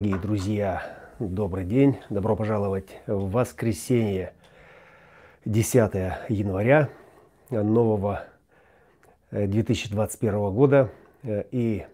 Дорогие 0.00 0.22
друзья, 0.22 0.96
добрый 1.18 1.64
день, 1.64 1.98
добро 2.08 2.36
пожаловать 2.36 2.86
в 3.08 3.32
воскресенье, 3.32 4.32
10 5.44 5.92
января 6.28 6.88
нового 7.50 8.22
2021 9.32 10.34
э, 10.34 10.50
года. 10.52 10.92
Э, 11.24 11.42
и 11.50 11.84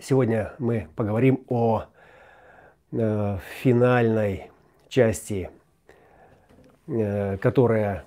сегодня 0.00 0.52
мы 0.60 0.86
поговорим 0.94 1.44
о 1.48 1.86
э, 2.92 3.38
финальной 3.60 4.52
части, 4.88 5.50
которая 6.86 8.04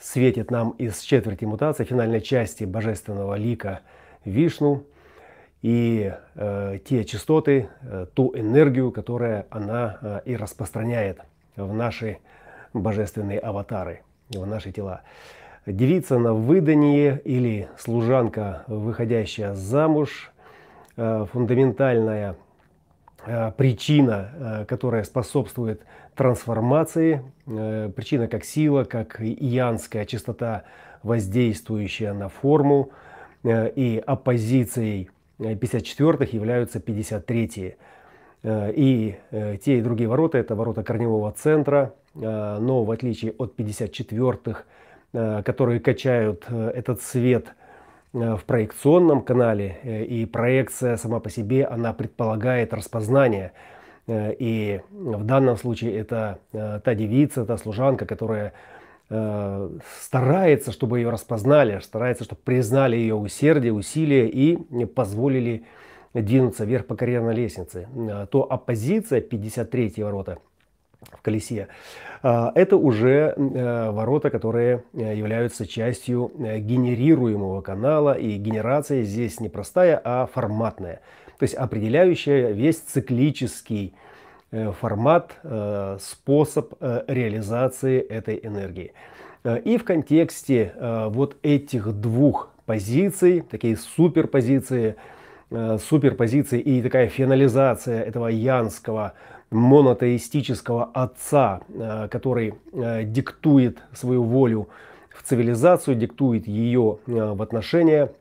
светит 0.00 0.50
нам 0.50 0.70
из 0.78 0.98
четверти 1.00 1.44
мутации, 1.44 1.84
финальной 1.84 2.22
части 2.22 2.64
божественного 2.64 3.34
лика 3.34 3.80
Вишну– 4.24 4.84
и 5.64 6.12
э, 6.34 6.78
те 6.84 7.04
частоты, 7.06 7.70
э, 7.80 8.04
ту 8.12 8.36
энергию, 8.36 8.92
которая 8.92 9.46
она 9.48 9.96
э, 10.02 10.20
и 10.26 10.36
распространяет 10.36 11.20
в 11.56 11.72
наши 11.72 12.18
божественные 12.74 13.38
аватары, 13.38 14.02
в 14.28 14.46
наши 14.46 14.72
тела. 14.72 15.00
Девица 15.64 16.18
на 16.18 16.34
выдании 16.34 17.18
или 17.24 17.68
служанка, 17.78 18.64
выходящая 18.66 19.54
замуж, 19.54 20.32
э, 20.98 21.24
фундаментальная 21.32 22.36
э, 23.24 23.52
причина, 23.56 24.32
э, 24.34 24.64
которая 24.66 25.02
способствует 25.02 25.80
трансформации, 26.14 27.22
э, 27.46 27.90
причина 27.96 28.28
как 28.28 28.44
сила, 28.44 28.84
как 28.84 29.18
янская 29.18 30.04
частота, 30.04 30.64
воздействующая 31.02 32.12
на 32.12 32.28
форму 32.28 32.90
э, 33.44 33.70
и 33.74 33.96
оппозицией 33.96 35.08
54-х 35.38 36.26
являются 36.32 36.78
53-е. 36.78 37.76
Э, 38.44 38.72
и 38.72 39.16
э, 39.30 39.56
те 39.56 39.78
и 39.78 39.80
другие 39.80 40.08
ворота– 40.08 40.38
это 40.38 40.54
ворота 40.54 40.82
корневого 40.82 41.32
центра, 41.32 41.94
э, 42.14 42.58
но 42.60 42.84
в 42.84 42.90
отличие 42.90 43.32
от 43.32 43.58
54-х, 43.58 44.64
которые 45.44 45.78
качают 45.78 46.44
этот 46.50 47.00
свет 47.00 47.54
в 48.12 48.40
проекционном 48.46 49.22
канале, 49.22 50.06
и 50.08 50.26
проекция 50.26 50.96
сама 50.96 51.20
по 51.20 51.30
себе, 51.30 51.64
она 51.64 51.92
предполагает 51.92 52.74
распознание. 52.74 53.52
И 54.08 54.80
в 54.90 55.22
данном 55.22 55.56
случае 55.56 55.96
это 55.96 56.40
та 56.50 56.94
девица, 56.96 57.46
та 57.46 57.56
служанка, 57.58 58.06
которая 58.06 58.54
Э, 59.10 59.68
старается, 60.00 60.72
чтобы 60.72 60.98
ее 60.98 61.10
распознали, 61.10 61.78
старается, 61.80 62.24
чтобы 62.24 62.40
признали 62.42 62.96
ее 62.96 63.14
усердие, 63.14 63.72
усилия 63.72 64.26
и 64.28 64.56
позволили 64.86 65.64
двинуться 66.14 66.64
вверх 66.64 66.86
по 66.86 66.96
карьерной 66.96 67.34
лестнице, 67.34 67.86
э, 67.94 68.26
то 68.30 68.50
оппозиция 68.50 69.20
53 69.20 70.02
ворота 70.02 70.38
в 71.02 71.20
колесе, 71.20 71.68
э, 72.22 72.50
это 72.54 72.78
уже 72.78 73.34
ворота, 73.36 74.30
которые 74.30 74.84
являются 74.94 75.66
частью 75.66 76.32
генерируемого 76.38 77.60
канала. 77.60 78.14
И 78.14 78.36
генерация 78.36 79.02
здесь 79.02 79.38
не 79.38 79.50
простая, 79.50 80.00
а 80.02 80.26
форматная. 80.32 81.02
То 81.38 81.42
есть 81.42 81.54
определяющая 81.54 82.52
весь 82.52 82.78
циклический 82.78 83.94
формат, 84.80 85.32
э, 85.42 85.98
способ 86.00 86.74
э, 86.80 87.04
реализации 87.08 88.00
этой 88.00 88.40
энергии. 88.42 88.92
И 89.64 89.76
в 89.76 89.84
контексте 89.84 90.72
вот 90.80 91.36
этих 91.42 91.92
двух 91.92 92.48
позиций, 92.64 93.42
такие 93.42 93.76
суперпозиции, 93.76 94.96
суперпозиции 95.50 96.58
и 96.58 96.80
такая 96.80 97.08
финализация 97.08 98.02
этого 98.04 98.28
янского 98.28 99.12
монотеистического 99.50 100.84
отца, 100.94 101.60
который 102.10 102.54
диктует 103.04 103.82
свою 103.92 104.22
волю 104.22 104.70
в 105.10 105.22
цивилизацию, 105.22 105.94
диктует 105.94 106.48
ее 106.48 107.00
в 107.04 107.42
отношения, 107.42 108.12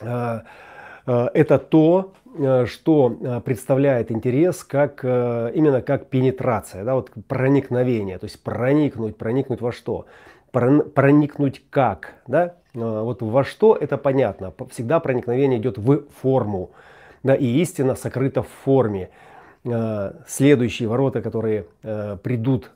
это 0.00 1.58
то, 1.58 2.12
Э, 2.23 2.23
что 2.66 3.16
э, 3.20 3.40
представляет 3.40 4.10
интерес 4.10 4.64
как 4.64 5.00
э, 5.04 5.52
именно 5.54 5.82
как 5.82 6.06
пенетрация, 6.06 6.84
да, 6.84 6.94
вот 6.94 7.10
проникновение, 7.28 8.18
то 8.18 8.24
есть 8.24 8.42
проникнуть, 8.42 9.16
проникнуть 9.16 9.60
во 9.60 9.72
что, 9.72 10.06
проникнуть 10.50 11.62
как, 11.70 12.14
да, 12.26 12.54
вот 12.74 13.22
во 13.22 13.44
что 13.44 13.76
это 13.76 13.96
понятно, 13.96 14.52
всегда 14.70 15.00
проникновение 15.00 15.58
идет 15.58 15.78
в 15.78 16.04
форму, 16.20 16.70
да, 17.22 17.34
и 17.34 17.46
истина 17.60 17.94
сокрыта 17.94 18.42
в 18.42 18.48
форме. 18.64 19.10
Следующие 20.26 20.88
ворота, 20.88 21.22
которые 21.22 21.66
придут 21.82 22.70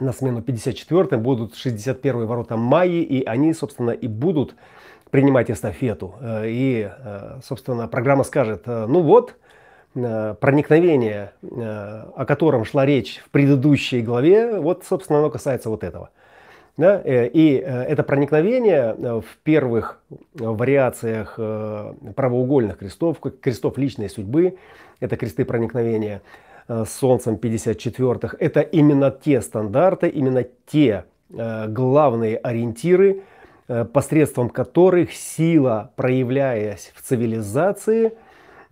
на 0.00 0.12
смену 0.12 0.42
54 0.42 1.16
будут 1.16 1.54
61 1.54 2.26
ворота 2.26 2.56
Майи, 2.56 3.02
и 3.02 3.24
они, 3.24 3.52
собственно, 3.52 3.90
и 3.90 4.06
будут 4.06 4.54
принимать 5.10 5.50
эстафету. 5.50 6.14
Э, 6.20 6.44
и, 6.46 6.88
э, 6.90 7.40
собственно, 7.44 7.88
программа 7.88 8.24
скажет, 8.24 8.62
э, 8.66 8.86
ну 8.88 9.02
вот, 9.02 9.34
проникновение, 9.94 11.32
о 11.42 12.24
котором 12.24 12.64
шла 12.64 12.86
речь 12.86 13.20
в 13.24 13.30
предыдущей 13.30 14.00
главе, 14.00 14.60
вот, 14.60 14.84
собственно, 14.84 15.18
оно 15.18 15.30
касается 15.30 15.70
вот 15.70 15.82
этого. 15.82 16.10
Да? 16.76 17.00
И 17.04 17.54
это 17.54 18.04
проникновение 18.04 18.94
в 18.94 19.38
первых 19.42 20.00
вариациях 20.34 21.34
правоугольных 21.34 22.78
крестов, 22.78 23.16
крестов 23.40 23.76
личной 23.76 24.08
судьбы, 24.08 24.58
это 25.00 25.16
кресты 25.16 25.44
проникновения 25.44 26.20
с 26.68 26.90
Солнцем 26.90 27.34
54-х, 27.34 28.36
это 28.38 28.60
именно 28.60 29.10
те 29.10 29.40
стандарты, 29.40 30.08
именно 30.08 30.44
те 30.66 31.06
главные 31.28 32.36
ориентиры, 32.36 33.22
посредством 33.92 34.48
которых 34.48 35.12
сила, 35.12 35.92
проявляясь 35.94 36.92
в 36.94 37.02
цивилизации, 37.02 38.14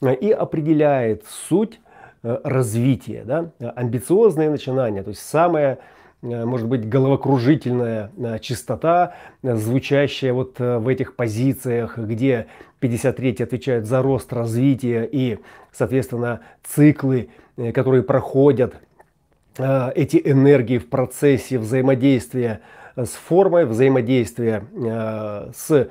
э, 0.01 0.15
и 0.15 0.31
определяет 0.31 1.25
суть 1.49 1.81
э, 2.23 2.39
развития. 2.45 3.23
Да? 3.25 3.51
Амбициозные 3.75 4.49
начинания, 4.49 5.03
то 5.03 5.11
есть 5.11 5.21
самая, 5.23 5.79
может 6.23 6.67
быть, 6.67 6.89
головокружительная 6.89 8.11
чистота, 8.41 9.15
звучащая 9.43 10.33
вот 10.33 10.59
в 10.59 10.89
этих 10.89 11.15
позициях, 11.15 11.99
где 11.99 12.47
53 12.81 13.45
отвечает 13.45 13.87
за 13.87 14.03
рост 14.03 14.33
развития 14.33 15.09
и, 15.11 15.39
соответственно, 15.73 16.41
циклы, 16.65 17.29
которые 17.75 18.03
проходят 18.03 18.75
эти 19.59 20.21
энергии 20.25 20.79
в 20.79 20.89
процессе 20.89 21.59
взаимодействия 21.59 22.61
с 22.97 23.11
формой 23.11 23.67
взаимодействия 23.67 24.65
э, 24.75 25.51
с 25.55 25.89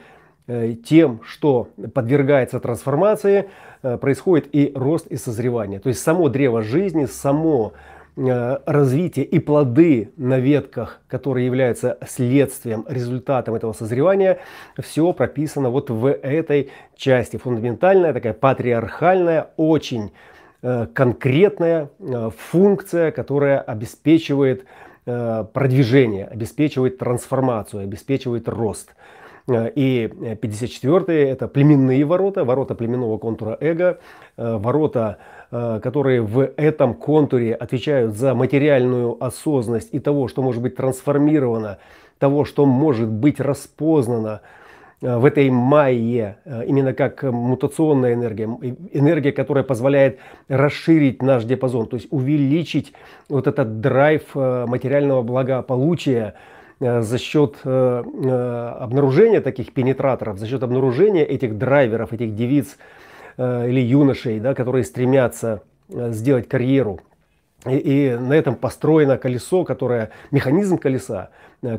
э, 0.48 0.74
тем, 0.84 1.22
что 1.24 1.70
подвергается 1.94 2.60
трансформации, 2.60 3.50
э, 3.84 3.98
происходит 3.98 4.48
и 4.52 4.72
рост 4.76 5.08
и 5.08 5.16
созревание. 5.16 5.80
То 5.80 5.90
есть 5.90 6.02
само 6.02 6.30
древо 6.30 6.62
жизни, 6.62 7.06
само 7.06 7.74
развитие 8.18 9.26
и 9.26 9.40
плоды 9.40 10.14
на 10.16 10.40
ветках, 10.40 11.02
которые 11.10 11.48
являются 11.48 11.98
следствием, 12.08 12.86
результатом 12.88 13.56
этого 13.56 13.74
созревания, 13.74 14.40
все 14.82 15.12
прописано 15.12 15.70
вот 15.70 15.90
в 15.90 16.10
этой 16.10 16.70
части. 16.96 17.36
Фундаментальная, 17.36 18.14
такая 18.14 18.32
патриархальная, 18.32 19.50
очень 19.58 20.14
конкретная 20.62 21.90
функция, 22.38 23.12
которая 23.12 23.60
обеспечивает 23.60 24.64
продвижение, 25.06 26.26
обеспечивает 26.26 26.98
трансформацию, 26.98 27.84
обеспечивает 27.84 28.50
рост. 28.50 28.96
Э, 29.48 29.70
и 29.70 30.08
54-е 30.08 31.30
это 31.30 31.48
племенные 31.48 32.04
ворота, 32.06 32.44
ворота 32.44 32.76
племенного 32.76 33.18
контура 33.18 33.58
эго, 33.60 34.00
э, 34.38 34.58
ворота, 34.58 35.18
которые 35.52 36.22
в 36.22 36.42
этом 36.58 36.96
контуре 36.96 37.54
отвечают 37.54 38.16
за 38.16 38.34
материальную 38.34 39.24
осознанность 39.24 39.90
и 39.94 40.00
того, 40.00 40.28
что 40.28 40.42
может 40.42 40.62
быть 40.62 40.76
трансформировано, 40.76 41.78
того, 42.18 42.46
что 42.46 42.66
может 42.66 43.08
быть 43.08 43.40
распознано, 43.40 44.42
Э, 44.42 44.65
в 45.02 45.26
этой 45.26 45.50
майе, 45.50 46.38
э, 46.46 46.66
именно 46.66 46.94
как 46.94 47.24
мутационная 47.24 48.14
энергия, 48.14 48.46
энергия, 48.94 49.32
которая 49.32 49.64
позволяет 49.64 50.20
расширить 50.48 51.22
наш 51.22 51.44
диапазон, 51.44 51.88
то 51.88 51.98
есть 51.98 52.08
увеличить 52.12 52.94
вот 53.30 53.48
этот 53.48 53.82
драйв 53.82 54.24
э, 54.36 54.66
материального 54.68 55.22
благополучия 55.22 56.34
за 56.78 57.18
счет 57.20 57.56
обнаружения 57.64 59.40
таких 59.40 59.72
пенетраторов, 59.72 60.38
за 60.38 60.46
счет 60.46 60.62
обнаружения 60.62 61.24
этих 61.24 61.58
драйверов, 61.58 62.12
этих 62.12 62.36
девиц 62.36 62.78
или 63.38 63.80
юношей, 63.80 64.42
да, 64.42 64.54
которые 64.54 64.84
стремятся 64.84 65.62
сделать 65.88 66.50
карьеру. 66.50 67.00
И, 67.66 67.78
и 67.78 68.16
на 68.16 68.34
этом 68.34 68.56
построено 68.56 69.18
колесо, 69.18 69.64
которое, 69.64 70.12
механизм 70.32 70.78
колеса, 70.78 71.30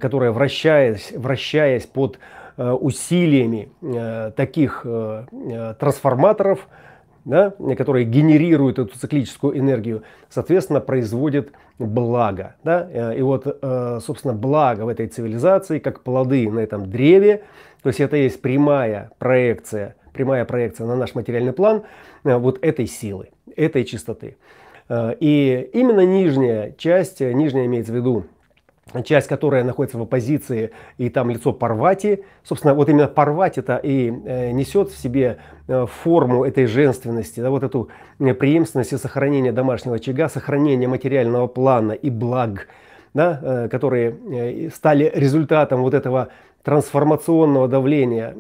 которое 0.01 0.33
вращаясь, 0.33 1.13
вращаясь 1.17 1.87
под 1.87 2.19
Э, 2.59 2.71
усилиями 2.73 3.69
э, 3.83 4.33
таких 4.35 4.81
э, 4.85 5.75
трансформаторов 5.79 6.69
да, 7.27 7.53
которые 7.77 8.05
генерируют 8.05 8.79
эту 8.79 8.97
циклическую 8.97 9.59
энергию, 9.59 10.05
соответственно, 10.31 10.81
производит 10.81 11.51
благо. 11.81 12.55
Да? 12.63 13.13
И 13.13 13.21
вот, 13.21 13.43
собственно, 14.01 14.33
благо 14.33 14.83
в 14.83 14.89
этой 14.89 15.09
цивилизации, 15.09 15.81
как 15.81 16.05
плоды 16.05 16.49
на 16.49 16.61
этом 16.61 16.89
древе, 16.89 17.43
то 17.83 17.89
есть 17.89 17.99
это 17.99 18.15
есть 18.15 18.41
прямая 18.41 19.11
проекция, 19.19 19.97
прямая 20.13 20.45
проекция 20.45 20.87
на 20.87 20.95
наш 20.95 21.17
материальный 21.17 21.53
план 21.53 21.83
вот 22.23 22.61
этой 22.65 22.87
силы, 22.87 23.31
этой 23.57 23.85
чистоты. 23.85 24.37
И 24.91 25.71
именно 25.73 26.07
нижняя 26.07 26.73
часть, 26.79 27.21
нижняя 27.21 27.67
имеется 27.67 27.93
в 27.93 27.97
виду 27.97 28.27
часть, 29.05 29.27
которая 29.27 29.65
находится 29.65 29.99
в 29.99 30.03
оппозиции, 30.03 30.71
и 30.99 31.09
там 31.09 31.31
лицо 31.31 31.53
Парвати. 31.53 32.25
Собственно, 32.45 32.75
вот 32.75 32.89
именно 32.89 33.09
Парвати-то 33.09 33.77
и 33.77 34.11
э, 34.11 34.53
несет 34.53 34.91
в 34.91 34.99
себе 34.99 35.39
э, 35.67 35.87
форму 35.87 36.45
этой 36.45 36.67
женственности, 36.67 37.41
да, 37.41 37.51
вот 37.51 37.63
эту 37.63 37.89
э, 38.19 38.35
преемственность 38.35 38.93
и 38.93 38.97
сохранение 38.97 39.53
домашнего 39.53 39.97
очага, 39.97 40.29
сохранение 40.29 40.89
материального 40.89 41.47
плана 41.47 41.93
и 41.93 42.11
благ, 42.11 42.69
да, 43.13 43.69
которые 43.71 44.71
стали 44.75 45.11
результатом 45.15 45.81
вот 45.81 45.95
этого 45.95 46.29
трансформационного 46.67 47.67
давления, 47.69 48.37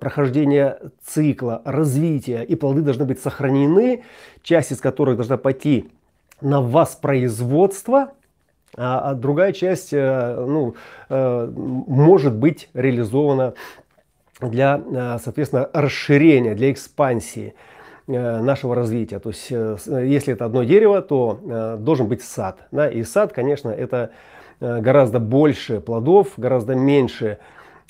прохождения 0.00 0.80
цикла, 1.04 1.62
развития, 1.64 2.42
и 2.42 2.56
плоды 2.56 2.80
должны 2.80 3.04
быть 3.04 3.20
сохранены, 3.20 4.02
часть 4.42 4.72
из 4.72 4.80
которых 4.80 5.16
должна 5.16 5.36
пойти 5.36 5.90
на 6.40 6.60
воспроизводство– 6.60 8.12
а, 8.76 9.10
а 9.10 9.14
другая 9.14 9.52
часть 9.52 9.92
э, 9.92 10.44
ну, 10.46 10.74
э, 11.08 11.50
может 11.54 12.34
быть 12.34 12.68
реализована 12.74 13.54
для, 14.40 14.80
э, 14.84 15.18
соответственно, 15.22 15.70
расширения, 15.72 16.54
для 16.54 16.70
экспансии 16.70 17.54
нашего 18.08 18.76
развития. 18.76 19.18
То 19.18 19.30
есть, 19.30 19.50
если 19.50 20.32
это 20.32 20.44
одно 20.44 20.62
дерево, 20.62 21.02
то 21.02 21.76
должен 21.80 22.06
быть 22.06 22.22
сад. 22.22 22.56
Да? 22.70 22.88
И 22.88 23.02
сад, 23.02 23.32
конечно, 23.32 23.68
это 23.68 24.12
гораздо 24.60 25.18
больше 25.18 25.80
плодов, 25.80 26.28
гораздо 26.36 26.76
меньше 26.76 27.38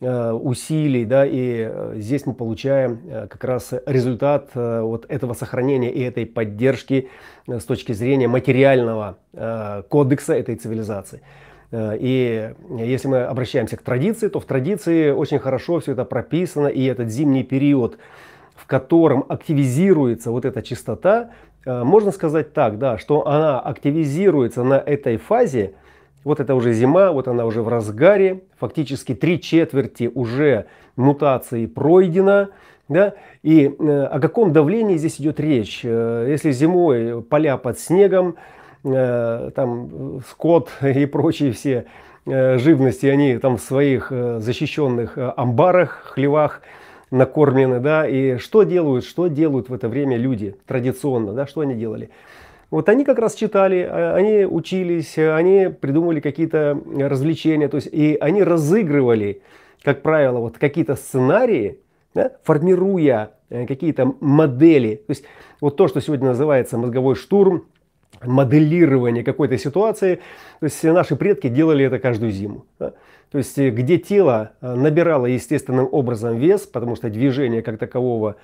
усилий, 0.00 1.06
да, 1.06 1.24
и 1.26 1.70
здесь 1.94 2.26
мы 2.26 2.34
получаем 2.34 3.00
как 3.30 3.42
раз 3.44 3.72
результат 3.86 4.50
вот 4.54 5.06
этого 5.08 5.32
сохранения 5.32 5.90
и 5.90 6.02
этой 6.02 6.26
поддержки 6.26 7.08
с 7.46 7.64
точки 7.64 7.92
зрения 7.92 8.28
материального 8.28 9.18
э, 9.32 9.82
кодекса 9.88 10.34
этой 10.34 10.56
цивилизации. 10.56 11.22
Э, 11.70 11.96
и 11.98 12.52
если 12.78 13.08
мы 13.08 13.22
обращаемся 13.22 13.76
к 13.76 13.82
традиции, 13.82 14.28
то 14.28 14.40
в 14.40 14.44
традиции 14.44 15.10
очень 15.10 15.38
хорошо 15.38 15.80
все 15.80 15.92
это 15.92 16.04
прописано, 16.04 16.68
и 16.68 16.84
этот 16.84 17.10
зимний 17.10 17.44
период, 17.44 17.98
в 18.54 18.66
котором 18.66 19.24
активизируется 19.28 20.30
вот 20.30 20.44
эта 20.44 20.62
чистота, 20.62 21.30
э, 21.64 21.84
можно 21.84 22.10
сказать 22.10 22.52
так, 22.52 22.78
да, 22.78 22.98
что 22.98 23.26
она 23.26 23.60
активизируется 23.60 24.64
на 24.64 24.74
этой 24.74 25.16
фазе, 25.16 25.74
вот 26.26 26.40
это 26.40 26.56
уже 26.56 26.72
зима, 26.72 27.12
вот 27.12 27.28
она 27.28 27.46
уже 27.46 27.62
в 27.62 27.68
разгаре, 27.68 28.42
фактически 28.58 29.14
три 29.14 29.40
четверти 29.40 30.10
уже 30.12 30.66
мутации 30.96 31.66
пройдено, 31.66 32.48
да? 32.88 33.14
И 33.44 33.72
э, 33.78 34.02
о 34.02 34.18
каком 34.18 34.52
давлении 34.52 34.96
здесь 34.96 35.20
идет 35.20 35.38
речь? 35.38 35.82
Э, 35.84 36.26
если 36.28 36.50
зимой 36.50 37.22
поля 37.22 37.56
под 37.58 37.78
снегом, 37.78 38.34
э, 38.82 39.50
там 39.54 40.20
скот 40.28 40.70
и 40.82 41.06
прочие 41.06 41.52
все 41.52 41.86
живности, 42.26 43.06
они 43.06 43.38
там 43.38 43.56
в 43.56 43.60
своих 43.60 44.10
защищенных 44.10 45.16
амбарах, 45.16 46.10
хлевах 46.12 46.60
накормлены, 47.12 47.78
да, 47.78 48.04
и 48.04 48.38
что 48.38 48.64
делают, 48.64 49.04
что 49.04 49.28
делают 49.28 49.68
в 49.68 49.72
это 49.72 49.88
время 49.88 50.16
люди 50.16 50.56
традиционно, 50.66 51.34
да, 51.34 51.46
что 51.46 51.60
они 51.60 51.76
делали? 51.76 52.10
Вот 52.70 52.88
они 52.88 53.04
как 53.04 53.18
раз 53.18 53.34
читали, 53.34 53.86
а, 53.88 54.14
они 54.14 54.44
учились, 54.44 55.16
они 55.18 55.68
придумывали 55.68 56.20
какие-то 56.20 56.80
развлечения, 56.96 57.68
то 57.68 57.76
есть 57.76 57.88
и 57.92 58.16
они 58.20 58.42
разыгрывали, 58.42 59.42
как 59.82 60.02
правило, 60.02 60.38
вот 60.38 60.58
какие-то 60.58 60.96
сценарии, 60.96 61.78
да, 62.14 62.32
формируя 62.42 63.32
э, 63.50 63.66
какие-то 63.66 64.14
модели. 64.20 64.96
То 65.06 65.10
есть 65.10 65.24
вот 65.60 65.76
то, 65.76 65.86
что 65.86 66.00
сегодня 66.00 66.28
называется 66.28 66.78
мозговой 66.78 67.14
штурм, 67.14 67.66
моделирование 68.24 69.22
какой-то 69.22 69.58
ситуации. 69.58 70.16
То 70.60 70.64
есть 70.64 70.82
наши 70.84 71.16
предки 71.16 71.48
делали 71.48 71.84
это 71.84 71.98
каждую 71.98 72.32
зиму. 72.32 72.66
Да? 72.78 72.94
То 73.30 73.38
есть 73.38 73.58
э, 73.58 73.70
где 73.70 73.98
тело 73.98 74.52
э, 74.60 74.74
набирало 74.74 75.26
естественным 75.26 75.88
образом 75.90 76.38
вес, 76.38 76.62
потому 76.62 76.96
что 76.96 77.10
движение 77.10 77.62
как 77.62 77.78
такового 77.78 78.36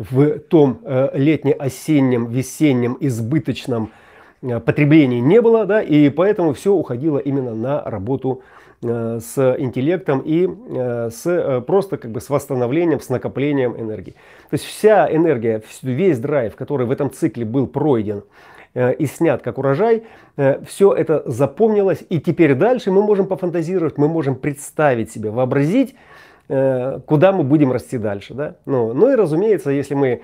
в 0.00 0.38
том 0.38 0.80
летне-осеннем, 1.12 2.26
весеннем, 2.26 2.96
избыточном 3.00 3.92
потреблении 4.40 5.20
не 5.20 5.40
было, 5.40 5.66
да, 5.66 5.82
и 5.82 6.08
поэтому 6.08 6.54
все 6.54 6.72
уходило 6.72 7.18
именно 7.18 7.54
на 7.54 7.82
работу 7.84 8.42
Э, 8.82 9.18
с 9.20 9.56
интеллектом 9.58 10.20
и 10.20 10.48
э, 10.48 11.10
с 11.10 11.26
э, 11.26 11.60
просто 11.60 11.98
как 11.98 12.12
бы 12.12 12.20
с 12.22 12.30
восстановлением, 12.30 13.00
с 13.00 13.10
накоплением 13.10 13.78
энергии. 13.78 14.12
То 14.48 14.54
есть 14.54 14.64
вся 14.64 15.06
энергия, 15.14 15.62
весь 15.82 16.18
драйв, 16.18 16.56
который 16.56 16.86
в 16.86 16.90
этом 16.90 17.10
цикле 17.10 17.44
был 17.44 17.66
пройден 17.66 18.22
и 18.74 19.06
снят 19.06 19.42
как 19.42 19.58
урожай, 19.58 20.04
все 20.64 20.92
это 20.92 21.24
запомнилось, 21.26 22.04
и 22.08 22.20
теперь 22.20 22.54
дальше 22.54 22.92
мы 22.92 23.02
можем 23.02 23.26
пофантазировать, 23.26 23.98
мы 23.98 24.08
можем 24.08 24.36
представить 24.36 25.10
себе, 25.10 25.30
вообразить, 25.30 25.96
куда 27.06 27.32
мы 27.32 27.44
будем 27.44 27.70
расти 27.70 27.96
дальше. 27.96 28.34
Да? 28.34 28.56
Ну, 28.66 28.92
ну 28.92 29.12
и 29.12 29.14
разумеется, 29.14 29.70
если 29.70 29.94
мы 29.94 30.22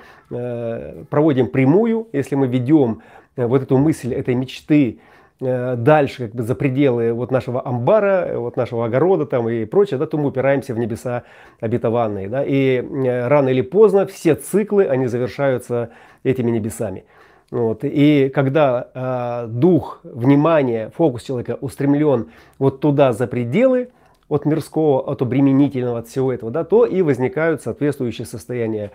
проводим 1.08 1.46
прямую, 1.46 2.08
если 2.12 2.34
мы 2.34 2.48
ведем 2.48 3.02
вот 3.36 3.62
эту 3.62 3.76
мысль 3.78 4.12
этой 4.12 4.34
мечты, 4.34 4.98
Э, 5.38 5.74
дальше 5.76 6.28
как 6.28 6.34
бы 6.34 6.42
за 6.42 6.54
пределы 6.54 7.12
вот 7.12 7.30
нашего 7.30 7.66
амбара, 7.66 8.38
вот 8.38 8.56
нашего 8.56 8.86
огорода 8.86 9.26
там 9.26 9.48
и 9.50 9.66
прочее, 9.66 9.98
да, 9.98 10.06
то 10.06 10.16
мы 10.16 10.28
упираемся 10.28 10.72
в 10.72 10.78
небеса 10.78 11.24
обетованные. 11.60 12.28
Да, 12.28 12.42
и 12.42 12.80
э, 12.80 13.28
рано 13.28 13.50
или 13.50 13.60
поздно 13.60 14.06
все 14.06 14.34
циклы, 14.34 14.86
они 14.86 15.08
завершаются 15.08 15.90
этими 16.24 16.50
небесами. 16.50 17.04
Вот. 17.50 17.80
И 17.82 18.30
когда 18.34 18.88
э, 18.94 19.46
дух, 19.48 20.00
внимание, 20.04 20.90
фокус 20.96 21.22
человека 21.22 21.58
устремлен 21.60 22.30
вот 22.58 22.80
туда 22.80 23.12
за 23.12 23.26
пределы, 23.26 23.90
от 24.28 24.44
мирского, 24.44 25.00
от 25.00 25.22
обременительного, 25.22 25.98
от 26.00 26.08
всего 26.08 26.32
этого, 26.32 26.50
да, 26.50 26.64
то 26.64 26.84
и 26.84 27.02
возникают 27.02 27.62
соответствующие 27.62 28.26
состояния 28.26 28.92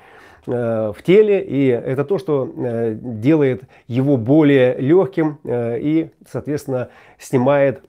Э, 0.47 0.91
в 0.95 1.03
теле, 1.03 1.43
и 1.43 1.67
это 1.67 2.03
то, 2.03 2.17
что 2.17 2.51
э, 2.57 2.95
делает 2.99 3.63
его 3.87 4.17
более 4.17 4.75
легким 4.79 5.37
э, 5.43 5.79
и, 5.79 6.09
соответственно, 6.29 6.89
снимает 7.19 7.83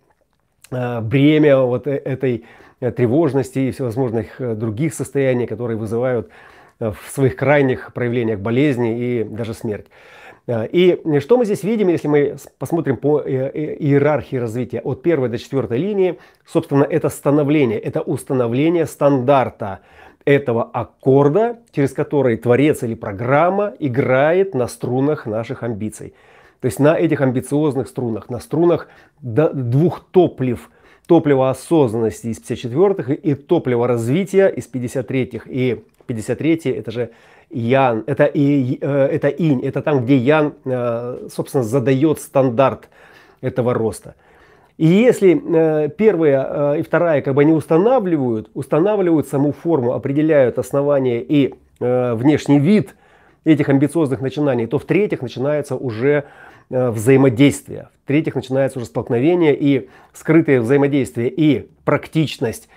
бремя 0.70 1.58
вот 1.58 1.87
этой 1.87 2.46
тревожности 2.80 3.58
и 3.58 3.70
всевозможных 3.72 4.58
других 4.58 4.94
состояний, 4.94 5.46
которые 5.46 5.76
вызывают 5.76 6.30
в 6.78 6.96
своих 7.11 7.37
крайних 7.37 7.92
проявлениях 7.92 8.40
болезни 8.40 8.99
и 8.99 9.22
даже 9.22 9.52
смерть. 9.52 9.88
И 10.49 11.00
что 11.20 11.37
мы 11.37 11.44
здесь 11.44 11.62
видим, 11.62 11.88
если 11.88 12.08
мы 12.08 12.37
посмотрим 12.58 12.96
по 12.96 13.20
иерархии 13.20 14.37
развития 14.37 14.80
от 14.80 15.02
первой 15.02 15.28
до 15.28 15.38
четвертой 15.38 15.78
линии, 15.78 16.18
собственно, 16.46 16.84
это 16.84 17.08
становление, 17.08 17.78
это 17.78 18.00
установление 18.00 18.87
стандарта, 18.87 19.80
этого 20.25 20.62
аккорда, 20.62 21.58
через 21.72 21.92
который 21.92 22.37
творец 22.37 22.82
или 22.84 22.94
программа 22.94 23.75
играет 23.80 24.54
на 24.54 24.68
струнах 24.68 25.26
наших 25.26 25.64
амбиций. 25.64 26.14
То 26.61 26.66
есть 26.66 26.78
на 26.78 26.96
этих 26.96 27.20
амбициозных 27.20 27.88
струнах, 27.88 28.30
на 28.30 28.38
струнах 28.38 28.88
двух 29.20 30.04
топлив. 30.12 30.70
Топлива 31.08 31.50
осознанности 31.50 32.28
из 32.28 32.40
54-х 32.40 33.12
и 33.12 33.34
топлива 33.34 33.88
развития 33.88 34.46
из 34.46 34.70
53-х. 34.72 35.50
И 35.50 35.82
53-й 36.06 36.70
это 36.70 36.92
же 36.92 37.11
Ян, 37.52 38.04
это, 38.06 38.25
и, 38.25 38.78
э, 38.80 39.06
это 39.06 39.28
инь, 39.28 39.61
это 39.61 39.82
там, 39.82 40.04
где 40.04 40.16
Ян, 40.16 40.54
э, 40.64 41.28
собственно, 41.30 41.62
задает 41.62 42.18
стандарт 42.18 42.88
этого 43.42 43.75
роста. 43.75 44.14
И 44.78 44.87
если 44.87 45.40
э, 45.85 45.88
первая 45.90 46.75
и 46.75 46.82
вторая 46.82 47.21
как 47.21 47.35
бы 47.35 47.44
не 47.44 47.52
устанавливают, 47.52 48.50
устанавливают 48.54 49.28
саму 49.28 49.52
форму, 49.52 49.92
определяют 49.92 50.59
основание 50.59 51.23
и 51.23 51.54
внешний 51.78 52.61
вид 52.61 52.94
этих 53.44 53.68
амбициозных 53.68 54.21
начинаний, 54.21 54.66
то 54.66 54.78
в-третьих 54.78 55.21
начинается 55.21 55.75
уже 55.75 56.25
взаимодействие, 56.71 57.88
в-третьих 58.04 58.37
начинается 58.37 58.78
уже 58.78 58.87
столкновение 58.87 59.56
и 59.59 59.88
скрытое 60.12 60.61
взаимодействие 60.61 61.28
и 61.28 61.68
практичность 61.85 62.68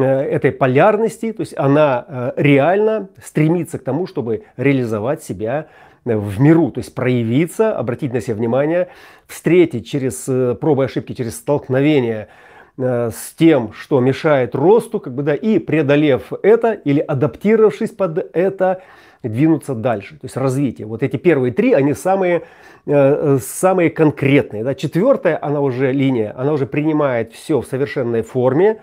этой 0.00 0.52
полярности, 0.52 1.32
то 1.32 1.42
есть 1.42 1.54
она 1.56 2.04
э, 2.08 2.32
реально 2.36 3.08
стремится 3.22 3.78
к 3.78 3.84
тому, 3.84 4.06
чтобы 4.06 4.44
реализовать 4.56 5.22
себя 5.22 5.66
в 6.04 6.40
миру, 6.40 6.70
то 6.70 6.80
есть 6.80 6.94
проявиться, 6.94 7.76
обратить 7.76 8.12
на 8.12 8.20
себя 8.20 8.34
внимание, 8.34 8.88
встретить 9.26 9.86
через 9.86 10.26
э, 10.28 10.54
пробы 10.54 10.84
и 10.84 10.86
ошибки, 10.86 11.12
через 11.12 11.36
столкновение 11.36 12.28
э, 12.78 13.10
с 13.10 13.34
тем, 13.34 13.72
что 13.74 14.00
мешает 14.00 14.54
росту, 14.54 14.98
как 14.98 15.14
бы, 15.14 15.22
да, 15.22 15.34
и 15.34 15.58
преодолев 15.58 16.32
это 16.42 16.72
или 16.72 17.00
адаптировавшись 17.00 17.90
под 17.90 18.18
это, 18.34 18.82
двинуться 19.22 19.74
дальше, 19.74 20.14
то 20.14 20.24
есть 20.24 20.36
развитие. 20.36 20.86
Вот 20.86 21.02
эти 21.02 21.16
первые 21.16 21.52
три, 21.52 21.74
они 21.74 21.94
самые, 21.94 22.42
э, 22.86 23.38
самые 23.40 23.90
конкретные. 23.90 24.64
Да. 24.64 24.74
Четвертая, 24.74 25.38
она 25.40 25.60
уже 25.60 25.92
линия, 25.92 26.34
она 26.36 26.52
уже 26.52 26.66
принимает 26.66 27.32
все 27.32 27.60
в 27.60 27.66
совершенной 27.66 28.22
форме, 28.22 28.70
э, 28.70 28.78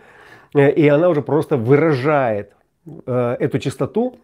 и 0.54 0.88
она 0.88 1.10
уже 1.10 1.22
просто 1.22 1.58
выражает 1.58 2.54
э, 3.06 3.36
эту 3.40 3.60
чистоту 3.60 4.18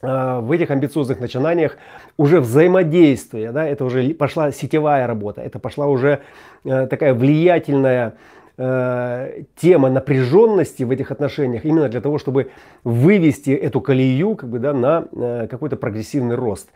в 0.00 0.52
этих 0.52 0.70
амбициозных 0.70 1.18
начинаниях 1.18 1.76
уже 2.16 2.40
взаимодействие, 2.40 3.50
да, 3.50 3.66
это 3.66 3.84
уже 3.84 4.14
пошла 4.14 4.52
сетевая 4.52 5.08
работа, 5.08 5.40
это 5.40 5.58
пошла 5.58 5.88
уже 5.88 6.20
такая 6.62 7.14
влиятельная 7.14 8.14
э, 8.58 9.44
тема 9.56 9.88
напряженности 9.88 10.82
в 10.82 10.90
этих 10.90 11.10
отношениях 11.10 11.64
именно 11.64 11.88
для 11.88 12.00
того, 12.00 12.18
чтобы 12.18 12.50
вывести 12.84 13.50
эту 13.50 13.80
колею 13.80 14.36
как 14.36 14.50
бы, 14.50 14.58
да, 14.58 14.72
на 14.74 15.06
э, 15.12 15.46
какой-то 15.48 15.76
прогрессивный 15.76 16.34
рост. 16.34 16.68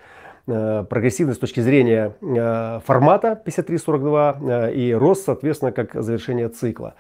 Э, 0.47 0.85
прогрессивный 0.89 1.35
с 1.35 1.39
точки 1.39 1.61
зрения 1.61 2.15
э, 2.21 2.81
формата 2.87 3.41
5342 3.45 4.37
э, 4.41 4.75
и 4.75 4.95
рост, 4.95 5.25
соответственно, 5.25 5.73
как 5.73 5.95
завершение 5.95 6.49
цикла. 6.49 6.95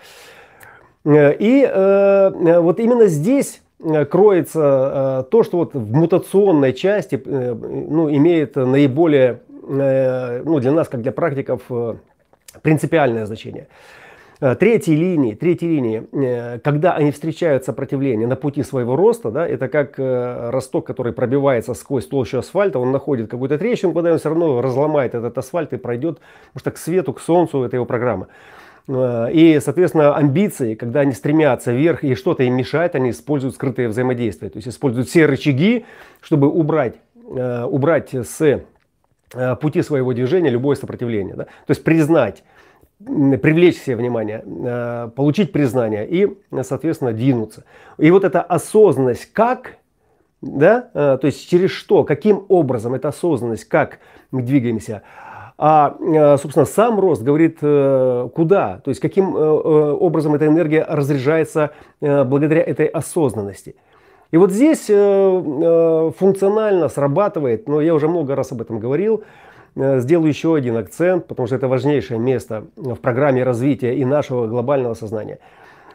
Э, 1.05 1.35
и 1.39 1.65
э, 1.65 2.59
вот 2.61 2.81
именно 2.81 3.07
здесь 3.07 3.63
э, 3.83 4.05
кроется 4.05 5.27
то, 5.31 5.43
что 5.43 5.59
вот 5.59 5.75
в 5.75 5.93
мутационной 5.93 6.73
части 6.73 7.21
ну, 7.25 8.11
имеет 8.11 8.57
наиболее, 8.57 9.41
ну, 9.63 10.61
для 10.61 10.73
нас, 10.73 10.89
как 10.89 11.03
для 11.03 11.13
практиков, 11.13 11.63
принципиальное 12.63 13.27
значение. 13.27 13.69
Э, 14.43 14.57
третьей 14.57 14.97
линии, 14.97 15.35
третьей 15.35 15.69
линии, 15.69 16.03
э, 16.13 16.59
когда 16.59 16.95
они 16.95 17.13
встречают 17.13 17.65
сопротивление 17.65 18.27
на 18.27 18.35
пути 18.35 18.65
своего 18.65 18.97
роста, 18.97 19.31
да, 19.31 19.47
это 19.47 19.69
как 19.69 20.01
э, 20.01 20.51
росток, 20.51 20.85
который 20.85 21.13
пробивается 21.13 21.75
сквозь 21.75 22.09
толщу 22.09 22.39
асфальта, 22.39 22.81
он 22.81 22.91
находит 22.91 23.31
какую-то 23.31 23.57
трещину, 23.57 23.93
куда 23.93 24.11
он 24.11 24.19
все 24.19 24.31
равно 24.31 24.61
разломает 24.61 25.15
этот 25.15 25.39
асфальт 25.39 25.73
и 25.75 25.77
пройдет, 25.77 26.19
потому 26.53 26.61
что 26.61 26.71
к 26.73 26.79
свету, 26.79 27.13
к 27.13 27.21
солнцу, 27.21 27.63
это 27.63 27.77
его 27.77 27.87
программа. 27.87 28.27
И, 28.89 29.61
соответственно, 29.63 30.17
амбиции, 30.17 30.75
когда 30.75 31.01
они 31.01 31.13
стремятся 31.13 31.73
вверх 31.73 32.03
и 32.03 32.15
что-то 32.15 32.43
им 32.43 32.57
мешает, 32.57 32.95
они 32.95 33.11
используют 33.11 33.55
скрытые 33.55 33.89
взаимодействия. 33.89 34.49
То 34.49 34.57
есть 34.57 34.69
используют 34.69 35.09
все 35.09 35.27
рычаги, 35.27 35.85
чтобы 36.21 36.49
убрать, 36.51 36.97
убрать 37.25 38.13
с 38.13 38.65
пути 39.61 39.83
своего 39.83 40.13
движения 40.13 40.51
любое 40.51 40.75
сопротивление. 40.75 41.37
Да? 41.37 41.45
То 41.45 41.71
есть 41.71 41.85
признать 41.85 42.43
привлечь 43.05 43.79
себе 43.79 43.97
внимание, 43.97 44.43
э, 44.45 45.11
получить 45.15 45.53
признание 45.53 46.07
и, 46.09 46.39
соответственно, 46.63 47.13
двинуться. 47.13 47.65
И 47.99 48.11
вот 48.11 48.25
эта 48.25 48.43
осознанность, 48.43 49.33
как, 49.33 49.77
да, 50.41 50.91
э, 50.95 51.19
то 51.21 51.27
есть 51.27 51.49
через 51.49 51.71
что, 51.71 52.05
каким 52.05 52.45
образом 52.49 52.95
эта 52.95 53.09
осознанность, 53.09 53.65
как 53.65 53.99
мы 54.31 54.43
двигаемся, 54.43 55.03
а, 55.59 55.97
э, 56.01 56.37
собственно, 56.39 56.67
сам 56.67 56.99
рост 56.99 57.23
говорит, 57.23 57.59
куда, 57.61 58.81
то 58.85 58.89
есть 58.89 59.01
каким 59.01 59.35
образом 59.35 60.35
эта 60.35 60.47
энергия 60.47 60.85
разряжается 60.89 61.71
благодаря 62.01 62.63
этой 62.63 62.87
осознанности. 62.87 63.77
И 64.31 64.37
вот 64.39 64.51
здесь 64.51 64.87
функционально 64.87 66.89
срабатывает, 66.89 67.69
но 67.69 67.81
я 67.81 67.95
уже 67.95 68.09
много 68.09 68.35
раз 68.35 68.51
об 68.53 68.63
этом 68.63 68.79
говорил, 68.79 69.23
Э, 69.75 70.01
сделаю 70.01 70.29
еще 70.29 70.55
один 70.55 70.77
акцент, 70.77 71.27
потому 71.27 71.47
что 71.47 71.57
это 71.57 71.69
важнейшее 71.69 72.19
место 72.19 72.65
в 72.77 72.97
программе 72.97 73.43
развития 73.43 73.97
и 73.97 74.05
нашего 74.05 74.47
глобального 74.47 74.95
сознания. 74.95 75.39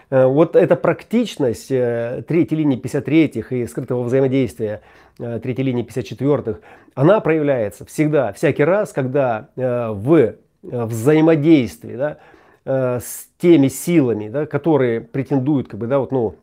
Э, 0.09 0.25
вот 0.25 0.55
эта 0.55 0.75
практичность 0.75 1.71
э, 1.71 2.23
третьей 2.27 2.59
линии 2.59 2.79
53-х 2.79 3.55
и 3.55 3.65
скрытого 3.65 4.03
взаимодействия 4.03 4.81
третьей 5.17 5.63
линии 5.63 5.83
54-х, 5.83 6.59
она 6.93 7.19
проявляется 7.21 7.85
всегда, 7.85 8.33
всякий 8.33 8.63
раз, 8.63 8.93
когда 8.93 9.49
в 9.55 10.35
взаимодействии 10.61 11.95
да, 11.95 12.17
с 12.63 13.27
теми 13.39 13.67
силами, 13.67 14.29
да, 14.29 14.45
которые 14.45 15.01
претендуют 15.01 15.69
как 15.69 15.79
бы, 15.79 15.87
да, 15.87 15.97
вот, 15.97 16.11
ну, 16.11 16.35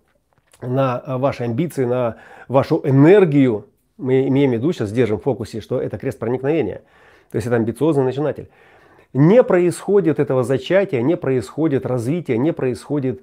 на 0.61 1.00
ваши 1.06 1.44
амбиции, 1.44 1.85
на 1.85 2.16
вашу 2.49 2.80
энергию, 2.83 3.66
мы 3.97 4.26
имеем 4.26 4.50
в 4.50 4.54
виду, 4.54 4.73
сейчас 4.73 4.90
держим 4.90 5.21
в 5.21 5.23
фокусе, 5.23 5.61
что 5.61 5.80
это 5.80 5.97
крест 5.97 6.18
проникновения– 6.18 6.83
то 7.35 7.37
есть 7.38 7.49
это 7.49 7.56
амбициозный 7.56 8.04
начинатель. 8.04 8.49
Не 9.12 9.42
происходит 9.42 10.21
этого 10.21 10.44
зачатия, 10.44 11.02
не 11.02 11.16
происходит 11.16 11.85
развития, 11.85 12.38
не 12.38 12.52
происходит 12.52 13.23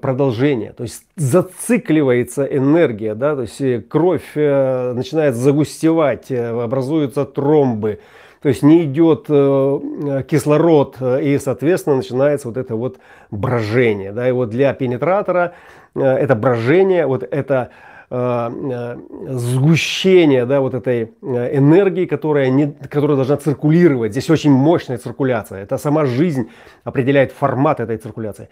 продолжение. 0.00 0.72
То 0.72 0.82
есть 0.82 1.04
зацикливается 1.16 2.44
энергия, 2.44 3.14
да, 3.14 3.34
то 3.34 3.42
есть 3.42 3.60
э, 3.60 3.80
кровь 3.80 4.32
э, 4.34 4.92
начинает 4.92 5.34
загустевать, 5.34 6.30
образуются 6.30 7.24
тромбы, 7.24 8.00
то 8.42 8.48
есть 8.48 8.62
не 8.62 8.84
идет 8.84 9.26
кислород 9.26 10.98
и, 11.00 11.38
соответственно, 11.42 11.96
начинается 11.96 12.48
вот 12.48 12.56
это 12.56 12.76
вот 12.76 12.98
брожение. 13.30 14.12
Да, 14.12 14.28
и 14.28 14.32
вот 14.32 14.50
для 14.50 14.72
пенетратора 14.72 15.54
это 15.94 16.36
брожение, 16.36 17.06
вот 17.06 17.26
это 17.28 17.70
Э, 18.08 18.50
э, 18.52 18.96
сгущение 19.32 20.46
да, 20.46 20.60
вот 20.60 20.74
этой 20.74 21.12
э, 21.22 21.56
энергии, 21.56 22.06
которая, 22.06 22.50
не, 22.50 22.72
которая 22.88 23.16
должна 23.16 23.36
циркулировать. 23.36 24.12
Здесь 24.12 24.30
очень 24.30 24.52
мощная 24.52 24.98
циркуляция. 24.98 25.64
Это 25.64 25.76
сама 25.76 26.06
жизнь 26.06 26.48
определяет 26.84 27.32
формат 27.32 27.80
этой 27.80 27.96
циркуляции. 27.96 28.48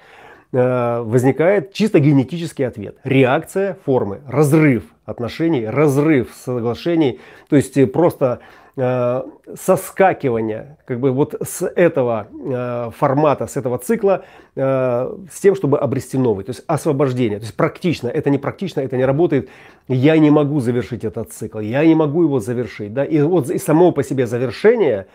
Возникает 0.55 1.73
чисто 1.73 1.99
генетический 1.99 2.67
ответ. 2.67 2.97
Реакция 3.03 3.77
формы, 3.85 4.21
разрыв 4.29 4.85
отношений, 5.05 5.67
разрыв 5.67 6.31
соглашений. 6.33 7.19
То 7.49 7.57
есть 7.57 7.93
просто 7.93 8.41
Э, 8.77 9.23
соскакивания 9.55 10.79
как 10.85 10.99
бы 10.99 11.13
вот 11.13 11.37
с 11.41 11.65
этого 11.65 12.27
э, 12.33 12.91
формата, 12.97 13.47
с 13.47 13.57
этого 13.57 13.79
цикла, 13.79 14.25
э, 14.57 15.17
с 15.31 15.41
тем, 15.41 15.55
чтобы 15.55 15.79
обрести 15.79 16.19
новый. 16.19 16.45
То 16.45 16.51
есть 16.51 16.65
освобождение. 16.67 17.39
То 17.39 17.45
есть 17.45 17.57
практично. 17.57 18.09
Это 18.09 18.31
не 18.31 18.39
практично, 18.39 18.81
это 18.81 18.97
не 18.97 19.05
работает. 19.05 19.49
Я 19.87 20.19
не 20.19 20.31
могу 20.31 20.59
завершить 20.59 21.05
этот 21.05 21.33
цикл. 21.33 21.61
Я 21.61 21.87
не 21.87 21.95
могу 21.95 22.25
его 22.25 22.41
завершить. 22.41 22.93
Да? 22.93 23.05
И 23.05 23.23
вот 23.23 23.49
и 23.49 23.59
само 23.59 23.93
по 23.93 24.03
себе 24.03 24.27
завершение, 24.27 25.07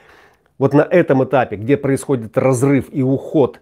вот 0.57 0.73
на 0.73 0.83
этом 0.83 1.25
этапе, 1.25 1.57
где 1.57 1.75
происходит 1.75 2.37
разрыв 2.37 2.85
и 2.93 3.01
уход 3.01 3.59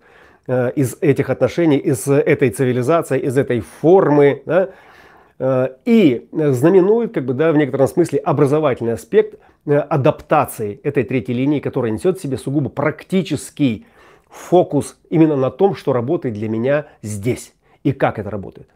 из 0.48 0.96
этих 1.02 1.30
отношений, 1.30 1.78
из 1.78 2.08
этой 2.08 2.50
цивилизации, 2.50 3.20
из 3.20 3.38
этой 3.38 3.60
формы, 3.60 4.44
да, 4.46 4.70
и 5.84 6.28
знаменует, 6.32 7.14
как 7.14 7.26
бы, 7.26 7.34
да, 7.34 7.52
в 7.52 7.58
некотором 7.58 7.88
смысле 7.88 8.20
образовательный 8.20 8.94
аспект 8.94 9.38
Э, 9.68 9.80
адаптации 9.80 10.80
этой 10.84 11.04
третьей 11.04 11.36
линии, 11.36 11.60
которая 11.60 11.92
несет 11.92 12.18
в 12.18 12.22
себе 12.22 12.38
сугубо 12.38 12.70
практический 12.70 13.86
фокус 14.30 14.98
именно 15.10 15.36
на 15.36 15.52
том, 15.52 15.76
что 15.76 15.92
работает 15.92 16.36
для 16.36 16.48
меня 16.48 16.86
здесь 17.02 17.54
и 17.84 17.92
как 17.92 18.18
это 18.18 18.30
работает. 18.30 18.70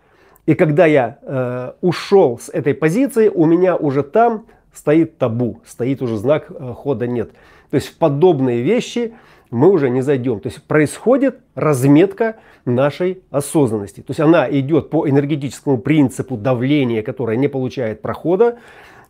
И 0.47 0.53
когда 0.53 0.85
я 0.85 1.19
э, 1.21 1.71
ушел 1.79 2.39
с 2.39 2.49
этой 2.49 2.73
позиции, 2.73 3.29
у 3.29 3.45
меня 3.45 3.77
уже 3.77 4.03
там 4.03 4.47
стоит 4.73 5.17
табу, 5.17 5.61
стоит 5.65 6.01
уже 6.01 6.17
знак 6.17 6.47
э, 6.49 6.73
хода 6.75 7.07
нет. 7.07 7.31
То 7.69 7.75
есть 7.75 7.97
подобные 7.97 8.61
вещи 8.61 9.13
мы 9.51 9.69
уже 9.69 9.89
не 9.89 10.01
зайдем. 10.01 10.39
То 10.39 10.47
есть 10.47 10.63
происходит 10.63 11.39
разметка 11.55 12.37
нашей 12.65 13.21
осознанности. 13.29 14.01
То 14.01 14.11
есть 14.11 14.19
она 14.19 14.49
идет 14.49 14.89
по 14.89 15.07
энергетическому 15.07 15.77
принципу 15.77 16.37
давления, 16.37 17.03
которое 17.03 17.37
не 17.37 17.47
получает 17.47 18.01
прохода 18.01 18.57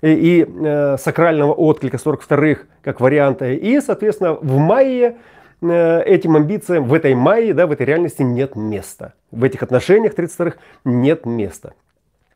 и 0.01 0.45
э, 0.47 0.97
сакрального 0.97 1.53
отклика 1.53 1.97
42-х 1.97 2.63
как 2.81 2.99
варианта. 2.99 3.51
И, 3.51 3.79
соответственно, 3.79 4.33
в 4.33 4.57
мае 4.57 5.17
э, 5.61 6.01
этим 6.03 6.35
амбициям, 6.35 6.85
в 6.85 6.93
этой 6.93 7.13
майе, 7.13 7.53
да, 7.53 7.67
в 7.67 7.71
этой 7.71 7.85
реальности 7.85 8.23
нет 8.23 8.55
места. 8.55 9.13
В 9.29 9.43
этих 9.43 9.61
отношениях 9.61 10.15
32-х 10.15 10.57
нет 10.85 11.25
места. 11.27 11.73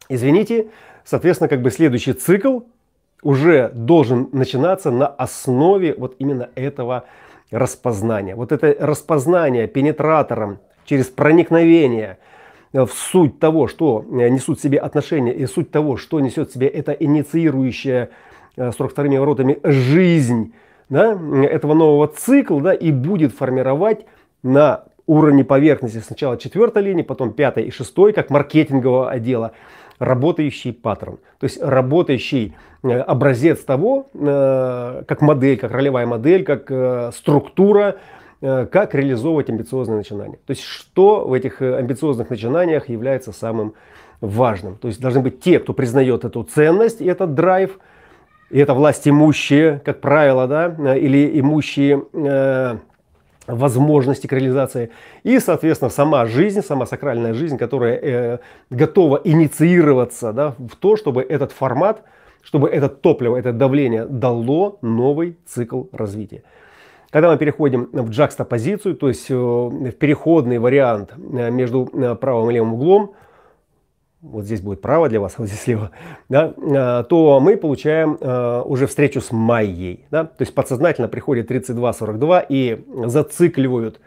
Извините, 0.09 0.67
соответственно, 1.03 1.47
как 1.47 1.63
бы 1.63 1.71
следующий 1.71 2.13
цикл 2.13 2.61
уже 3.23 3.71
должен 3.73 4.29
начинаться 4.31 4.91
на 4.91 5.07
основе 5.07 5.95
вот 5.97 6.15
именно 6.19 6.49
этого 6.53 7.05
распознания. 7.51 8.35
Вот 8.35 8.51
это 8.51 8.75
распознание 8.79 9.67
пенетратором 9.67 10.59
через 10.85 11.07
проникновение– 11.07 12.17
в 12.83 12.91
суть 12.93 13.39
того, 13.39 13.67
что 13.67 14.03
э, 14.11 14.27
несут 14.27 14.59
в 14.59 14.61
себе 14.61 14.79
отношения 14.79 15.33
и 15.33 15.45
суть 15.45 15.71
того, 15.71 15.95
что 15.95 16.19
несет 16.19 16.49
в 16.49 16.53
себе 16.53 16.67
это 16.67 16.91
инициирующая 16.91 18.09
42-ми 18.57 19.15
э, 19.15 19.19
воротами 19.19 19.59
жизнь 19.63 20.53
да, 20.89 21.17
этого 21.43 21.73
нового 21.73 22.07
цикла 22.07 22.61
да, 22.61 22.73
и 22.73 22.91
будет 22.91 23.33
формировать 23.33 24.05
на 24.43 24.83
уровне 25.07 25.45
поверхности 25.45 25.99
сначала 25.99 26.37
четвертой 26.37 26.83
линии, 26.83 27.03
потом 27.03 27.31
пятой 27.31 27.63
и 27.63 27.71
шестой, 27.71 28.11
как 28.11 28.29
маркетингового 28.29 29.09
отдела, 29.09 29.53
работающий 29.99 30.73
паттерн. 30.73 31.17
То 31.39 31.43
есть 31.45 31.61
работающий 31.61 32.55
э, 32.83 32.89
образец 32.99 33.63
того, 33.63 34.07
как 34.13 35.21
модель, 35.21 35.57
как 35.57 35.71
ролевая 35.71 36.05
модель, 36.05 36.43
как 36.43 37.13
структура, 37.13 37.97
Э, 38.41 38.67
как 38.69 38.93
реализовывать 38.93 39.49
амбициозные 39.49 39.97
начинания. 39.97 40.37
То 40.45 40.51
есть 40.51 40.61
что 40.61 41.25
в 41.25 41.33
этих 41.33 41.61
э, 41.61 41.77
амбициозных 41.77 42.29
начинаниях 42.29 42.89
является 42.89 43.31
самым 43.31 43.73
важным. 44.21 44.75
То 44.75 44.87
есть 44.87 44.99
должны 44.99 45.21
быть 45.21 45.39
те, 45.39 45.59
кто 45.59 45.73
признает 45.73 46.25
эту 46.25 46.43
ценность 46.43 47.01
и 47.01 47.05
этот 47.05 47.33
драйв, 47.33 47.79
и 48.51 48.59
это 48.59 48.75
власть 48.75 49.07
имущие, 49.07 49.81
как 49.83 49.99
правило, 49.99 50.47
да, 50.47 50.95
или 50.95 51.39
имущие 51.39 52.03
э, 52.13 52.77
возможности 53.47 54.27
к 54.27 54.33
реализации. 54.33 54.91
И, 55.23 55.39
соответственно, 55.39 55.89
сама 55.89 56.25
жизнь, 56.25 56.61
сама 56.61 56.85
сакральная 56.85 57.33
жизнь, 57.33 57.57
которая 57.57 57.99
э, 58.01 58.37
готова 58.69 59.21
инициироваться 59.23 60.33
да, 60.33 60.55
в 60.57 60.75
то, 60.75 60.95
чтобы 60.95 61.21
этот 61.21 61.51
формат, 61.51 62.03
чтобы 62.41 62.69
это 62.69 62.89
топливо, 62.89 63.37
это 63.37 63.53
давление 63.53 64.05
дало 64.05 64.77
новый 64.81 65.37
цикл 65.45 65.83
развития. 65.91 66.43
Когда 67.11 67.31
мы 67.31 67.37
переходим 67.37 67.89
в 67.93 68.09
джакстопозицию, 68.09 68.95
то 68.95 69.07
есть 69.07 69.31
э, 69.31 69.35
в 69.35 69.91
переходный 69.91 70.59
вариант 70.59 71.13
э, 71.15 71.49
между 71.49 71.89
э, 71.93 72.15
правым 72.15 72.49
и 72.49 72.53
левым 72.53 72.73
углом, 72.73 73.13
вот 74.31 74.45
здесь 74.45 74.61
будет 74.61 74.81
право 74.81 75.09
для 75.09 75.19
вас, 75.19 75.33
а 75.33 75.35
вот 75.41 75.47
здесь 75.47 75.61
слева, 75.61 75.91
да, 76.29 76.53
а, 76.57 77.03
то 77.03 77.39
мы 77.39 77.57
получаем 77.57 78.17
а, 78.19 78.61
уже 78.63 78.87
встречу 78.87 79.21
с 79.21 79.31
Майей. 79.31 80.05
Да? 80.11 80.25
То 80.25 80.41
есть 80.41 80.53
подсознательно 80.53 81.07
приходит 81.07 81.49
32-42 81.49 82.45
и 82.49 82.83
зацикливают 83.05 83.99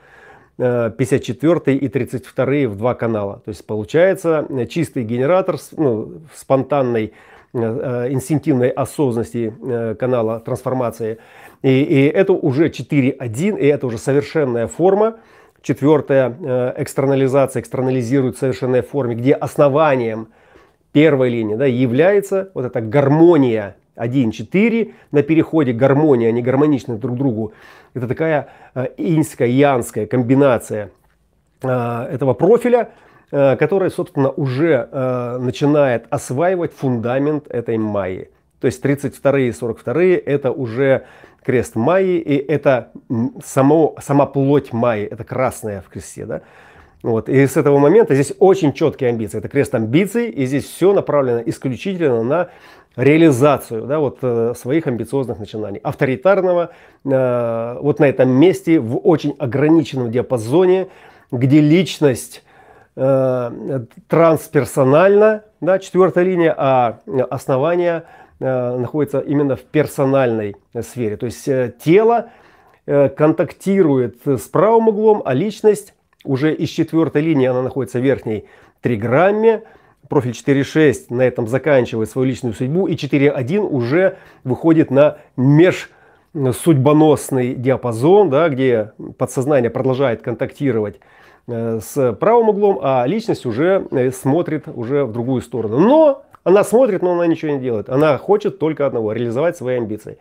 54 0.56 1.76
и 1.76 1.88
32 1.88 2.44
в 2.68 2.76
два 2.76 2.94
канала. 2.94 3.42
То 3.44 3.50
есть 3.50 3.64
получается 3.64 4.44
чистый 4.68 5.04
генератор 5.04 5.54
ну, 5.76 6.22
спонтанной 6.34 7.12
инстинктивной 7.54 8.70
осознанности 8.70 9.54
канала 10.00 10.40
трансформации. 10.40 11.18
И, 11.62 11.82
и 11.82 12.06
это 12.06 12.32
уже 12.32 12.70
4.1, 12.70 13.56
и 13.56 13.66
это 13.66 13.86
уже 13.86 13.98
совершенная 13.98 14.66
форма, 14.66 15.18
Четвертое, 15.62 16.34
э, 16.40 16.74
экстернализация, 16.78 17.60
экстернализирует 17.60 18.36
в 18.36 18.38
совершенной 18.38 18.82
форме, 18.82 19.14
где 19.14 19.34
основанием 19.34 20.28
первой 20.92 21.30
линии 21.30 21.56
да, 21.56 21.66
является 21.66 22.50
вот 22.54 22.64
эта 22.64 22.80
гармония 22.80 23.76
1-4 23.96 24.94
на 25.10 25.22
переходе 25.22 25.72
гармония, 25.72 26.28
они 26.28 26.42
гармоничны 26.42 26.96
друг 26.96 27.16
другу. 27.16 27.52
Это 27.94 28.06
такая 28.06 28.48
э, 28.74 28.88
иньская, 28.96 29.48
янская 29.48 30.06
комбинация 30.06 30.90
э, 31.62 31.68
этого 32.12 32.34
профиля, 32.34 32.90
который, 33.30 33.90
собственно, 33.90 34.30
уже 34.30 34.88
начинает 35.38 36.06
осваивать 36.08 36.72
фундамент 36.72 37.46
этой 37.48 37.76
майи. 37.76 38.30
То 38.58 38.68
есть 38.68 38.80
32 38.80 39.38
и 39.40 39.52
42 39.52 40.02
это 40.24 40.50
уже 40.50 41.04
крест 41.48 41.76
Майи, 41.76 42.18
и 42.18 42.36
это 42.36 42.90
само, 43.42 43.96
сама 44.02 44.26
плоть 44.26 44.74
Майи, 44.74 45.06
это 45.06 45.24
красная 45.24 45.80
в 45.80 45.88
кресте, 45.88 46.26
да. 46.26 46.42
Вот. 47.02 47.30
И 47.30 47.46
с 47.46 47.56
этого 47.56 47.78
момента 47.78 48.14
здесь 48.14 48.34
очень 48.38 48.74
четкие 48.74 49.08
амбиции. 49.08 49.38
Это 49.38 49.48
крест 49.48 49.74
амбиций, 49.74 50.28
и 50.28 50.44
здесь 50.44 50.64
все 50.64 50.92
направлено 50.92 51.40
исключительно 51.46 52.22
на 52.22 52.48
реализацию 52.96 53.86
да, 53.86 53.98
вот, 53.98 54.18
э, 54.20 54.52
своих 54.58 54.86
амбициозных 54.88 55.38
начинаний. 55.38 55.80
Авторитарного 55.82 56.68
э, 57.06 57.78
вот 57.80 57.98
на 57.98 58.04
этом 58.04 58.28
месте, 58.28 58.78
в 58.78 58.98
очень 58.98 59.34
ограниченном 59.38 60.10
диапазоне, 60.10 60.88
где 61.32 61.62
личность 61.62 62.44
э, 62.94 63.80
трансперсональна, 64.06 65.44
да, 65.62 65.78
четвертая 65.78 66.24
линия, 66.24 66.54
а 66.54 66.98
основание– 67.30 68.02
Э, 68.12 68.27
находится 68.40 69.18
именно 69.18 69.56
в 69.56 69.62
персональной 69.62 70.56
сфере. 70.80 71.16
То 71.16 71.26
есть 71.26 71.48
э, 71.48 71.74
тело 71.82 72.30
э, 72.86 73.08
контактирует 73.08 74.18
с 74.24 74.42
правым 74.42 74.88
углом, 74.88 75.22
а 75.24 75.34
личность 75.34 75.94
уже 76.24 76.54
из 76.54 76.68
четвертой 76.68 77.22
линии, 77.22 77.46
она 77.46 77.62
находится 77.62 77.98
в 77.98 78.02
верхней 78.02 78.46
триграмме. 78.80 79.64
Профиль 80.08 80.32
4.6 80.32 81.06
на 81.10 81.22
этом 81.22 81.48
заканчивает 81.48 82.10
свою 82.10 82.28
личную 82.28 82.54
судьбу. 82.54 82.86
И 82.86 82.94
4.1 82.94 83.58
уже 83.58 84.18
выходит 84.44 84.90
на 84.90 85.18
меж 85.36 85.90
судьбоносный 86.34 87.54
диапазон, 87.54 88.30
да, 88.30 88.48
где 88.48 88.92
подсознание 89.18 89.70
продолжает 89.70 90.22
контактировать 90.22 91.00
с 91.46 92.12
правым 92.20 92.50
углом, 92.50 92.78
а 92.82 93.04
личность 93.06 93.46
уже 93.46 94.12
смотрит 94.14 94.68
уже 94.68 95.04
в 95.04 95.12
другую 95.12 95.40
сторону. 95.40 95.78
Но 95.78 96.24
она 96.48 96.64
смотрит, 96.64 97.02
но 97.02 97.12
она 97.12 97.26
ничего 97.26 97.52
не 97.52 97.58
делает. 97.58 97.90
Она 97.90 98.16
хочет 98.16 98.58
только 98.58 98.86
одного– 98.86 99.12
реализовать 99.12 99.58
свои 99.58 99.76
амбиции. 99.76 100.16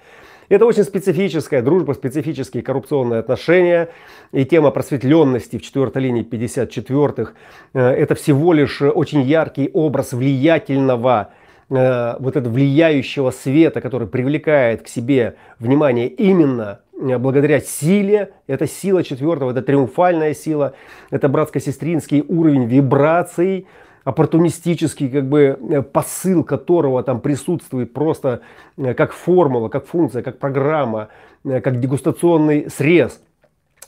Это 0.49 0.65
очень 0.65 0.83
специфическая 0.83 1.61
дружба, 1.61 1.93
специфические 1.93 2.63
коррупционные 2.63 3.21
отношения. 3.21 3.87
И 4.33 4.43
тема 4.43 4.71
просветленности 4.71 5.57
в 5.57 5.61
четвертой 5.61 6.03
линии 6.03 6.25
54-х 6.25 7.31
э,– 7.73 7.79
это 7.81 8.15
всего 8.15 8.51
лишь 8.51 8.81
очень 8.81 9.21
яркий 9.21 9.69
образ 9.73 10.11
влиятельного, 10.11 11.29
э, 11.69 12.15
вот 12.19 12.35
этого 12.35 12.53
влияющего 12.53 13.31
света, 13.31 13.79
который 13.79 14.09
привлекает 14.09 14.81
к 14.81 14.89
себе 14.89 15.35
внимание 15.59 16.09
именно 16.09 16.81
э, 16.99 17.17
благодаря 17.17 17.61
силе. 17.61 18.33
Это 18.47 18.67
сила 18.67 19.01
четвертого, 19.01 19.51
это 19.51 19.61
триумфальная 19.61 20.33
сила, 20.33 20.73
это 21.09 21.29
братско-сестринский 21.29 22.21
уровень 22.27 22.65
вибраций– 22.65 23.65
оппортунистический 24.07 25.09
как 25.09 25.27
бы 25.27 25.59
э, 25.69 25.81
посыл 25.81 26.45
которого 26.45 27.03
там 27.03 27.19
присутствует 27.19 27.91
просто 27.91 28.39
э, 28.77 28.93
как 28.93 29.11
формула, 29.11 29.67
как 29.67 29.85
функция, 29.85 30.23
как 30.23 30.39
программа, 30.39 31.09
э, 31.43 31.59
как 31.59 31.81
дегустационный 31.81 32.69
срез. 32.69 33.21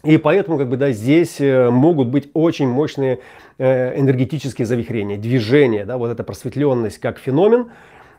И 0.04 0.18
поэтому 0.18 0.58
как 0.58 0.68
бы, 0.68 0.76
да, 0.76 0.92
здесь 0.92 1.40
могут 1.40 2.08
быть 2.08 2.30
очень 2.34 2.70
мощные 2.70 3.20
энергетические 3.58 4.66
завихрения, 4.66 5.18
движения, 5.18 5.84
да, 5.84 5.98
вот 5.98 6.10
эта 6.10 6.24
просветленность 6.24 7.00
как 7.00 7.18
феномен, 7.20 7.68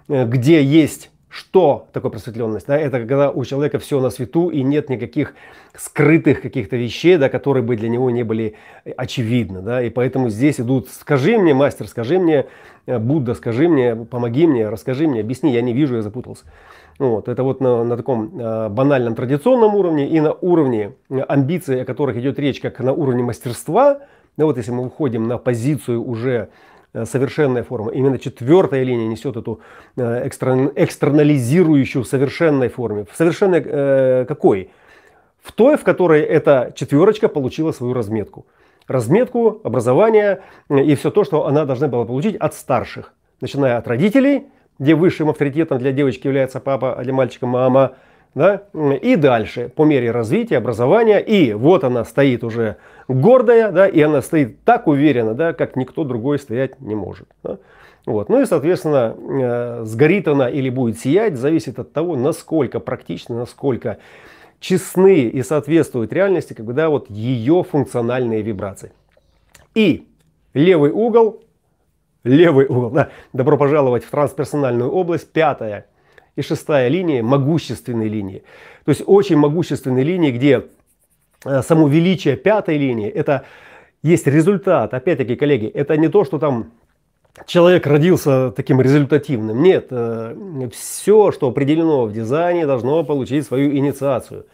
где 0.06 0.62
есть 0.62 1.10
что 1.30 1.86
такое 1.92 2.10
просветленность? 2.10 2.66
Да? 2.66 2.76
Это 2.76 2.98
когда 2.98 3.30
у 3.30 3.44
человека 3.44 3.78
все 3.78 4.00
на 4.00 4.10
свету 4.10 4.48
и 4.48 4.62
нет 4.62 4.90
никаких 4.90 5.34
скрытых 5.76 6.42
каких-то 6.42 6.76
вещей, 6.76 7.16
да, 7.18 7.28
которые 7.28 7.62
бы 7.62 7.76
для 7.76 7.88
него 7.88 8.10
не 8.10 8.24
были 8.24 8.56
очевидны. 8.96 9.62
Да? 9.62 9.80
И 9.80 9.90
поэтому 9.90 10.28
здесь 10.28 10.60
идут, 10.60 10.88
скажи 10.88 11.38
мне, 11.38 11.54
мастер, 11.54 11.86
скажи 11.86 12.18
мне, 12.18 12.46
э, 12.86 12.98
Будда, 12.98 13.34
скажи 13.34 13.68
мне, 13.68 13.94
помоги 13.94 14.48
мне, 14.48 14.68
расскажи 14.68 15.06
мне, 15.06 15.20
объясни, 15.20 15.52
я 15.52 15.62
не 15.62 15.72
вижу, 15.72 15.94
я 15.94 16.02
запутался. 16.02 16.46
Вот, 16.98 17.28
это 17.28 17.44
вот 17.44 17.60
на, 17.60 17.84
на 17.84 17.96
таком 17.96 18.36
э, 18.36 18.68
банальном 18.68 19.14
традиционном 19.14 19.76
уровне 19.76 20.08
и 20.08 20.18
на 20.18 20.32
уровне 20.32 20.94
э, 21.10 21.20
амбиций, 21.20 21.80
о 21.82 21.84
которых 21.84 22.16
идет 22.16 22.40
речь, 22.40 22.60
как 22.60 22.80
на 22.80 22.92
уровне 22.92 23.22
мастерства. 23.22 24.00
Да, 24.36 24.46
вот 24.46 24.56
если 24.56 24.72
мы 24.72 24.82
выходим 24.82 25.28
на 25.28 25.38
позицию 25.38 26.04
уже 26.04 26.48
Э, 26.48 26.79
совершенная 26.92 27.62
форма. 27.62 27.92
Именно 27.92 28.18
четвертая 28.18 28.82
линия 28.82 29.06
несет 29.06 29.36
эту 29.36 29.60
э, 29.96 30.26
экстернализирующую 30.26 32.04
в 32.04 32.06
совершенной 32.06 32.68
форме. 32.68 33.06
В 33.10 33.16
совершенной 33.16 33.62
э, 33.64 34.24
какой? 34.26 34.70
В 35.42 35.52
той, 35.52 35.76
в 35.76 35.84
которой 35.84 36.22
эта 36.22 36.72
четверочка 36.74 37.28
получила 37.28 37.72
свою 37.72 37.94
разметку. 37.94 38.46
Разметку, 38.86 39.60
образование 39.62 40.42
и 40.68 40.94
все 40.96 41.10
то, 41.10 41.24
что 41.24 41.46
она 41.46 41.64
должна 41.64 41.88
была 41.88 42.04
получить 42.04 42.36
от 42.36 42.54
старших. 42.54 43.14
Начиная 43.40 43.78
от 43.78 43.86
родителей, 43.86 44.48
где 44.78 44.94
высшим 44.94 45.30
авторитетом 45.30 45.78
для 45.78 45.92
девочки 45.92 46.26
является 46.26 46.60
папа, 46.60 46.94
а 46.94 47.04
для 47.04 47.12
мальчика 47.12 47.46
мама– 47.46 47.94
да? 48.34 48.62
И 49.02 49.16
дальше, 49.16 49.70
по 49.74 49.84
мере 49.84 50.10
развития, 50.10 50.58
образования, 50.58 51.18
и 51.18 51.52
вот 51.52 51.84
она 51.84 52.04
стоит 52.04 52.44
уже 52.44 52.76
гордая, 53.08 53.72
да, 53.72 53.88
и 53.88 54.00
она 54.00 54.22
стоит 54.22 54.62
так 54.64 54.86
уверенно, 54.86 55.34
да, 55.34 55.52
как 55.52 55.76
никто 55.76 56.04
другой 56.04 56.38
стоять 56.38 56.80
не 56.80 56.94
может. 56.94 57.28
Да? 57.42 57.58
Вот. 58.06 58.28
Ну 58.28 58.40
и, 58.40 58.46
соответственно, 58.46 59.14
э, 59.18 59.84
сгорит 59.84 60.28
она 60.28 60.48
или 60.48 60.70
будет 60.70 60.98
сиять, 60.98 61.36
зависит 61.36 61.78
от 61.78 61.92
того, 61.92 62.16
насколько 62.16 62.80
практично, 62.80 63.36
насколько 63.36 63.98
честны 64.58 65.22
и 65.22 65.42
соответствуют 65.42 66.12
реальности, 66.12 66.54
как 66.54 66.66
бы, 66.66 66.72
да, 66.72 66.88
вот 66.88 67.10
ее 67.10 67.64
функциональные 67.68 68.42
вибрации. 68.42 68.92
И 69.74 70.08
левый 70.54 70.90
угол, 70.90 71.42
левый 72.24 72.66
угол, 72.66 72.90
да, 72.90 73.10
добро 73.32 73.56
пожаловать 73.56 74.04
в 74.04 74.10
трансперсональную 74.10 74.90
область, 74.90 75.32
пятая 75.32 75.86
и 76.36 76.42
шестая 76.42 76.88
линия 76.88 77.22
могущественной 77.22 78.08
линии. 78.08 78.42
То 78.84 78.90
есть 78.90 79.02
очень 79.06 79.36
могущественной 79.36 80.02
линии, 80.02 80.30
где 80.30 80.66
э, 81.44 81.62
само 81.62 81.88
величие 81.88 82.36
пятой 82.36 82.78
линии, 82.78 83.08
это 83.08 83.44
есть 84.02 84.26
результат. 84.26 84.94
Опять-таки, 84.94 85.36
коллеги, 85.36 85.66
это 85.66 85.96
не 85.96 86.08
то, 86.08 86.24
что 86.24 86.38
там 86.38 86.72
человек 87.46 87.86
родился 87.86 88.50
таким 88.50 88.80
результативным. 88.80 89.62
Нет, 89.62 89.88
э, 89.90 90.68
все, 90.72 91.32
что 91.32 91.48
определено 91.48 92.06
в 92.06 92.12
дизайне, 92.12 92.66
должно 92.66 93.04
получить 93.04 93.46
свою 93.46 93.72
инициацию. 93.72 94.46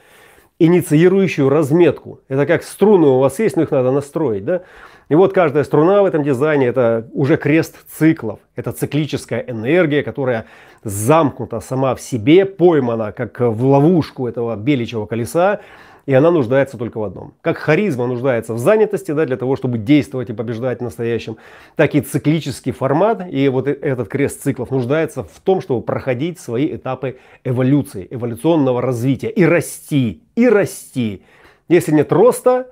Инициирующую 0.58 1.48
разметку. 1.48 2.20
Это 2.28 2.46
как 2.46 2.62
струны 2.62 3.08
у 3.08 3.18
вас 3.18 3.38
есть, 3.38 3.56
но 3.56 3.62
их 3.62 3.70
надо 3.70 3.90
настроить. 3.90 4.44
Да? 4.44 4.62
И 5.08 5.14
вот 5.14 5.32
каждая 5.32 5.64
струна 5.64 6.02
в 6.02 6.06
этом 6.06 6.22
дизайне 6.22 6.66
это 6.66 7.08
уже 7.12 7.36
крест 7.36 7.76
циклов. 7.88 8.40
Это 8.56 8.72
циклическая 8.72 9.40
энергия, 9.40 10.02
которая 10.02 10.46
замкнута 10.82 11.60
сама 11.60 11.94
в 11.94 12.00
себе, 12.00 12.44
поймана 12.44 13.12
как 13.12 13.40
в 13.40 13.64
ловушку 13.64 14.26
этого 14.26 14.56
беличьего 14.56 15.06
колеса. 15.06 15.60
И 16.06 16.14
она 16.14 16.30
нуждается 16.30 16.78
только 16.78 16.98
в 16.98 17.04
одном. 17.04 17.34
Как 17.40 17.58
харизма 17.58 18.06
нуждается 18.06 18.54
в 18.54 18.58
занятости, 18.58 19.10
да, 19.10 19.26
для 19.26 19.36
того, 19.36 19.56
чтобы 19.56 19.76
действовать 19.78 20.30
и 20.30 20.32
побеждать 20.32 20.78
в 20.78 20.82
настоящем, 20.82 21.36
так 21.74 21.94
и 21.94 22.00
циклический 22.00 22.72
формат 22.72 23.26
и 23.30 23.48
вот 23.48 23.66
э, 23.66 23.72
этот 23.72 24.08
крест 24.08 24.42
циклов 24.42 24.70
нуждается 24.70 25.24
в 25.24 25.40
том, 25.42 25.60
чтобы 25.60 25.82
проходить 25.82 26.38
свои 26.38 26.76
этапы 26.76 27.18
эволюции, 27.44 28.06
эволюционного 28.10 28.80
развития 28.80 29.30
и 29.30 29.44
расти, 29.44 30.22
и 30.36 30.48
расти. 30.48 31.24
Если 31.68 31.92
нет 31.92 32.12
роста, 32.12 32.70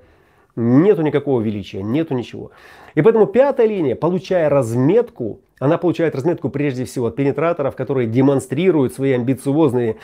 нету 0.55 1.01
никакого 1.01 1.41
величия, 1.41 1.83
нету 1.83 2.13
ничего. 2.13 2.51
И 2.95 3.01
поэтому 3.01 3.27
пятая 3.27 3.67
линия, 3.67 3.95
получая 3.95 4.49
разметку, 4.49 5.41
она 5.59 5.77
получает 5.77 6.15
разметку 6.15 6.49
прежде 6.49 6.85
всего 6.85 7.07
от 7.07 7.17
пенетраторов, 7.17 7.75
которые 7.75 8.07
демонстрируют 8.07 8.93
свои 8.93 9.11
амбициозные 9.11 9.97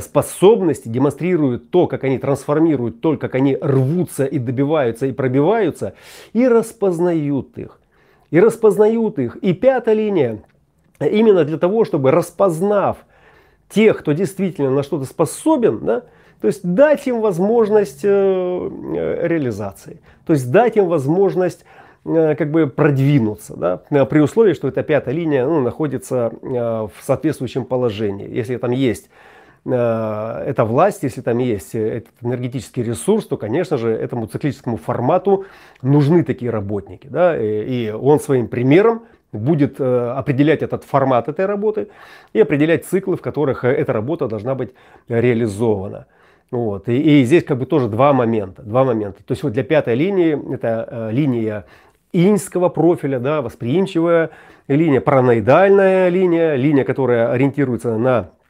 способности, 0.00 0.88
демонстрируют 0.88 1.70
то, 1.70 1.86
как 1.86 2.04
они 2.04 2.18
трансформируют, 2.18 3.00
то, 3.00 3.16
как 3.16 3.34
они 3.34 3.56
рвутся 3.60 4.24
и 4.24 4.38
добиваются 4.38 5.06
и 5.06 5.12
пробиваются, 5.12 5.94
и 6.32 6.48
распознают 6.48 7.58
их. 7.58 7.80
И 8.30 8.40
распознают 8.40 9.18
их. 9.18 9.36
И 9.36 9.52
пятая 9.52 9.94
линия, 9.94 10.42
именно 11.00 11.44
для 11.44 11.58
того, 11.58 11.84
чтобы 11.84 12.10
распознав 12.10 12.98
тех, 13.68 13.98
кто 13.98 14.12
действительно 14.12 14.70
на 14.70 14.82
что-то 14.82 15.04
способен, 15.04 15.80
да, 15.84 16.02
то 16.40 16.48
есть 16.48 16.60
дать 16.62 17.06
им 17.06 17.20
возможность 17.20 18.04
э, 18.04 18.08
э, 18.08 19.26
реализации, 19.26 20.00
то 20.26 20.32
есть 20.32 20.50
дать 20.50 20.76
им 20.76 20.86
возможность 20.86 21.64
э, 22.04 22.34
как 22.36 22.50
бы 22.50 22.66
продвинуться, 22.66 23.56
да, 23.56 24.04
при 24.04 24.20
условии, 24.20 24.52
что 24.52 24.68
эта 24.68 24.82
пятая 24.82 25.14
линия 25.14 25.46
ну, 25.46 25.60
находится 25.60 26.32
в 26.42 26.92
соответствующем 27.00 27.64
положении. 27.64 28.28
Если 28.28 28.56
там 28.56 28.72
есть 28.72 29.08
эта 29.66 30.64
власть, 30.64 31.02
если 31.02 31.22
там 31.22 31.38
есть 31.38 31.74
этот 31.74 32.12
энергетический 32.20 32.82
ресурс, 32.82 33.26
то, 33.26 33.36
конечно 33.36 33.78
же, 33.78 33.90
этому 33.90 34.26
циклическому 34.26 34.76
формату 34.76 35.46
нужны 35.80 36.22
такие 36.22 36.50
работники. 36.50 37.06
Да? 37.06 37.34
И 37.40 37.90
он 37.90 38.20
своим 38.20 38.48
примером 38.48 39.04
будет 39.32 39.80
определять 39.80 40.62
этот 40.62 40.84
формат 40.84 41.28
этой 41.28 41.46
работы 41.46 41.88
и 42.34 42.40
определять 42.40 42.84
циклы, 42.84 43.16
в 43.16 43.22
которых 43.22 43.64
эта 43.64 43.92
работа 43.92 44.28
должна 44.28 44.54
быть 44.54 44.72
реализована. 45.08 46.06
Вот. 46.50 46.88
И, 46.88 47.20
и 47.20 47.24
здесь 47.24 47.42
как 47.42 47.58
бы 47.58 47.66
тоже 47.66 47.88
два 47.88 48.12
момента. 48.12 48.62
Два 48.62 48.84
момента. 48.84 49.24
То 49.24 49.32
есть 49.32 49.42
вот 49.42 49.52
для 49.52 49.64
пятой 49.64 49.96
линии 49.96 50.54
это 50.54 50.88
э, 50.88 51.10
линия 51.10 51.64
иньского 52.12 52.68
профиля, 52.68 53.18
да, 53.18 53.42
восприимчивая 53.42 54.30
линия, 54.68 55.00
параноидальная 55.00 56.08
линия, 56.10 56.54
линия, 56.54 56.84
которая 56.84 57.32
ориентируется 57.32 57.98
на 57.98 58.20
э, 58.20 58.43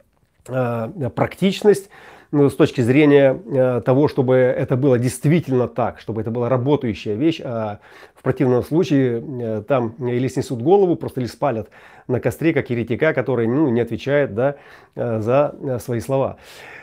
практичность, 0.44 1.90
ну, 2.34 2.50
с 2.50 2.56
точки 2.56 2.80
зрения 2.80 3.40
э, 3.46 3.80
того, 3.84 4.08
чтобы 4.08 4.34
это 4.34 4.76
было 4.76 4.98
действительно 4.98 5.68
так, 5.68 6.00
чтобы 6.00 6.20
это 6.20 6.32
была 6.32 6.48
работающая 6.48 7.14
вещь, 7.14 7.40
а 7.40 7.78
в 8.12 8.22
противном 8.24 8.64
случае 8.64 9.22
э, 9.22 9.62
там 9.62 9.90
или 10.00 10.26
снесут 10.26 10.60
голову, 10.60 10.96
просто 10.96 11.20
или 11.20 11.28
спалят 11.28 11.68
на 12.08 12.18
костре, 12.18 12.52
как 12.52 12.70
еретика, 12.70 13.14
который 13.14 13.46
ну, 13.46 13.68
не 13.68 13.80
отвечает 13.80 14.34
да, 14.34 14.56
э, 14.96 15.20
за 15.20 15.54
э, 15.62 15.78
свои 15.78 16.00
слова. 16.00 16.38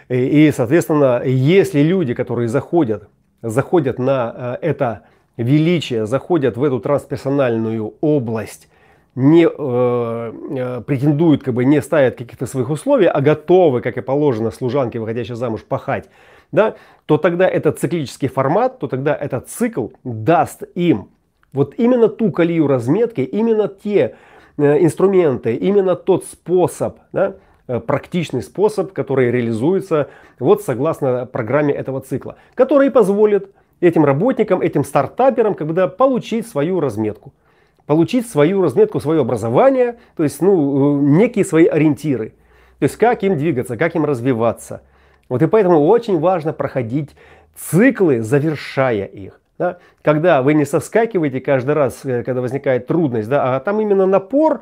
И, 0.07 0.51
соответственно, 0.55 1.21
если 1.25 1.81
люди, 1.81 2.13
которые 2.13 2.47
заходят, 2.47 3.09
заходят 3.41 3.99
на 3.99 4.57
э, 4.61 4.67
это 4.69 5.01
величие, 5.35 6.05
заходят 6.05 6.55
в 6.55 6.63
эту 6.63 6.79
трансперсональную 6.79 7.95
область, 7.99 8.69
не 9.15 9.45
э, 9.45 9.49
э, 9.49 10.81
претендуют, 10.81 11.43
как 11.43 11.53
бы 11.53 11.65
не 11.65 11.81
ставят 11.81 12.15
каких-то 12.15 12.45
своих 12.45 12.69
условий, 12.69 13.07
а 13.07 13.19
готовы, 13.21 13.81
как 13.81 13.97
и 13.97 14.01
положено, 14.01 14.51
служанке, 14.51 14.99
выходящей 14.99 15.35
замуж, 15.35 15.63
пахать, 15.67 16.09
да, 16.51 16.75
то 17.05 17.17
тогда 17.17 17.47
этот 17.47 17.79
циклический 17.79 18.29
формат, 18.29 18.79
то 18.79 18.87
тогда 18.87 19.15
этот 19.15 19.49
цикл 19.49 19.87
даст 20.03 20.63
им 20.75 21.09
вот 21.53 21.75
именно 21.77 22.07
ту 22.07 22.31
колею 22.31 22.67
разметки, 22.67 23.21
именно 23.21 23.67
те 23.67 24.15
э, 24.57 24.83
инструменты, 24.83 25.55
именно 25.55 25.95
тот 25.95 26.25
способ, 26.25 26.99
да, 27.11 27.35
Э, 27.71 27.79
практичный 27.79 28.41
способ, 28.41 28.91
который 28.91 29.31
реализуется 29.31 30.09
вот 30.39 30.61
согласно 30.61 31.25
программе 31.25 31.73
этого 31.73 32.01
цикла, 32.01 32.35
который 32.53 32.91
позволит 32.91 33.53
этим 33.79 34.03
работникам, 34.03 34.61
этим 34.61 34.83
стартаперам 34.83 35.53
когда 35.53 35.87
получить 35.87 36.47
свою 36.47 36.81
разметку. 36.81 37.31
Получить 37.91 38.29
свою 38.29 38.61
разметку, 38.61 39.01
свое 39.01 39.19
образование, 39.19 39.97
то 40.15 40.23
есть 40.23 40.41
ну, 40.41 40.97
э, 40.97 41.01
некие 41.01 41.43
свои 41.43 41.65
ориентиры. 41.65 42.29
То 42.79 42.83
есть 42.83 42.95
как 42.95 43.21
им 43.23 43.37
двигаться, 43.37 43.75
как 43.75 43.95
им 43.95 44.05
развиваться. 44.05 44.81
Вот 45.27 45.41
и 45.41 45.47
поэтому 45.47 45.85
очень 45.85 46.17
важно 46.19 46.53
проходить 46.53 47.09
циклы, 47.53 48.21
завершая 48.21 49.05
их. 49.05 49.41
Да? 49.57 49.79
Когда 50.03 50.41
вы 50.41 50.53
не 50.53 50.63
соскакиваете 50.63 51.41
каждый 51.41 51.75
раз, 51.75 52.05
э, 52.05 52.23
когда 52.23 52.39
возникает 52.39 52.87
трудность, 52.87 53.27
да, 53.27 53.57
а 53.57 53.59
там 53.59 53.81
именно 53.81 54.05
напор, 54.05 54.61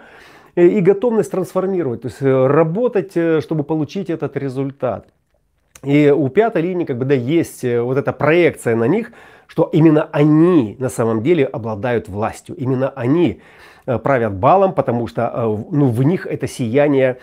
Э, 0.56 0.66
и 0.66 0.82
готовность 0.82 1.32
трансформировать, 1.32 2.02
то 2.02 2.08
есть 2.08 2.22
работать, 2.22 3.12
чтобы 3.44 3.64
получить 3.64 4.10
этот 4.10 4.36
результат. 4.38 5.08
И 5.84 6.10
у 6.10 6.28
пятой 6.30 6.64
линии 6.64 6.86
как 6.86 6.98
бы 6.98 7.06
да 7.06 7.14
есть 7.14 7.64
вот 7.64 7.98
эта 7.98 8.12
проекция 8.12 8.76
на 8.76 8.86
них, 8.86 9.12
что 9.50 9.70
именно 9.74 10.08
они 10.12 10.78
на 10.80 10.90
самом 10.90 11.24
деле 11.24 11.44
обладают 11.44 12.08
властью, 12.08 12.56
именно 12.56 12.90
они 12.90 13.42
правят 14.04 14.36
балом, 14.36 14.74
потому 14.74 15.08
что 15.08 15.66
ну, 15.72 15.88
в 15.88 16.04
них 16.04 16.28
это 16.28 16.48
сияние 16.48 17.18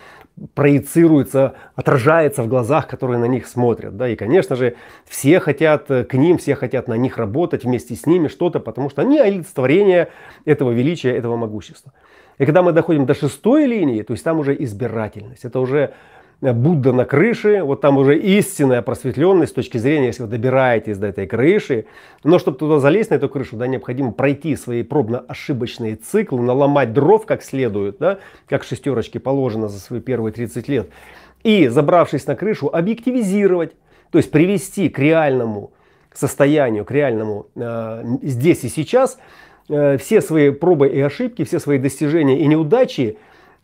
проецируется, 0.53 1.53
отражается 1.75 2.43
в 2.43 2.47
глазах, 2.47 2.87
которые 2.87 3.17
на 3.19 3.25
них 3.25 3.47
смотрят. 3.47 3.95
Да? 3.95 4.09
И, 4.09 4.17
конечно 4.17 4.57
же, 4.57 4.75
все 5.05 5.39
хотят 5.39 5.87
к 5.87 6.13
ним, 6.13 6.37
все 6.37 6.55
хотят 6.55 6.89
на 6.89 6.95
них 6.95 7.17
работать, 7.17 7.63
вместе 7.63 7.95
с 7.95 8.05
ними 8.05 8.27
что-то, 8.27 8.59
потому 8.59 8.89
что 8.89 9.01
они 9.01 9.19
олицетворение 9.19 10.09
этого 10.43 10.71
величия, 10.71 11.15
этого 11.15 11.37
могущества. 11.37 11.93
И 12.37 12.45
когда 12.45 12.61
мы 12.61 12.71
доходим 12.71 13.05
до 13.05 13.15
шестой 13.15 13.65
линии, 13.65 14.03
то 14.03 14.13
есть 14.13 14.23
там 14.23 14.39
уже 14.39 14.55
избирательность, 14.63 15.43
это 15.43 15.59
уже 15.59 15.79
э, 15.79 15.91
Будда 16.39 16.93
на 16.93 17.05
крыше, 17.05 17.63
вот 17.63 17.81
там 17.81 17.97
уже 17.97 18.17
истинная 18.17 18.81
просветленность 18.83 19.53
с 19.53 19.55
точки 19.55 19.77
зрения, 19.77 20.07
если 20.07 20.23
вы 20.23 20.29
добираетесь 20.29 20.97
до 20.97 21.07
этой 21.07 21.25
крыши. 21.25 21.85
Но 22.23 22.37
чтобы 22.37 22.57
туда 22.57 22.79
залезть 22.79 23.09
на 23.09 23.15
эту 23.15 23.27
крышу, 23.27 23.55
да, 23.55 23.65
необходимо 23.65 24.11
пройти 24.11 24.55
свои 24.55 24.83
пробно-ошибочные 24.83 25.95
циклы, 25.95 26.41
наломать 26.41 26.93
дров 26.93 27.25
как 27.25 27.41
следует, 27.41 27.97
да, 27.99 28.19
как 28.47 28.63
шестерочки 28.63 29.17
положено 29.17 29.67
за 29.67 29.79
свои 29.79 29.99
первые 29.99 30.31
30 30.31 30.67
лет. 30.67 30.89
И, 31.43 31.67
забравшись 31.67 32.27
на 32.27 32.35
крышу, 32.35 32.69
объективизировать, 32.71 33.73
то 34.11 34.19
есть 34.19 34.29
привести 34.29 34.89
к 34.89 34.99
реальному 34.99 35.71
состоянию, 36.13 36.85
к 36.85 36.91
реальному 36.91 37.47
э, 37.55 38.03
здесь 38.21 38.63
и 38.63 38.69
сейчас– 38.69 39.17
Э, 39.69 39.97
все 39.97 40.21
свои 40.21 40.51
пробы 40.51 40.87
и 40.87 40.99
ошибки, 41.01 41.43
все 41.43 41.59
свои 41.59 41.77
достижения 41.77 42.39
и 42.39 42.47
неудачи 42.47 43.01
э, 43.01 43.15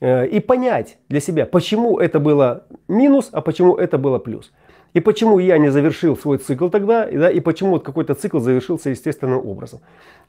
и 0.04 0.40
понять 0.40 0.98
для 1.08 1.20
себя, 1.20 1.46
почему 1.46 1.98
это 1.98 2.20
было 2.20 2.66
минус, 2.88 3.30
а 3.32 3.42
почему 3.42 3.76
это 3.76 3.98
было 3.98 4.20
плюс. 4.20 4.52
И 4.94 5.00
почему 5.00 5.40
я 5.40 5.58
не 5.58 5.70
завершил 5.70 6.16
свой 6.16 6.38
цикл 6.38 6.70
тогда, 6.70 7.10
да, 7.12 7.30
и 7.30 7.40
почему 7.40 7.72
вот 7.72 7.84
какой-то 7.84 8.14
цикл 8.14 8.40
завершился 8.40 8.92
естественным 8.92 9.46
образом. 9.46 9.80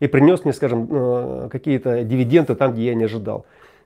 И 0.00 0.06
принес 0.06 0.44
мне, 0.44 0.54
скажем, 0.54 0.88
э, 0.90 1.48
какие-то 1.50 2.02
дивиденды 2.02 2.54
там, 2.54 2.72
где 2.72 2.86
я 2.86 2.94
не 2.94 3.04
ожидал. 3.04 3.44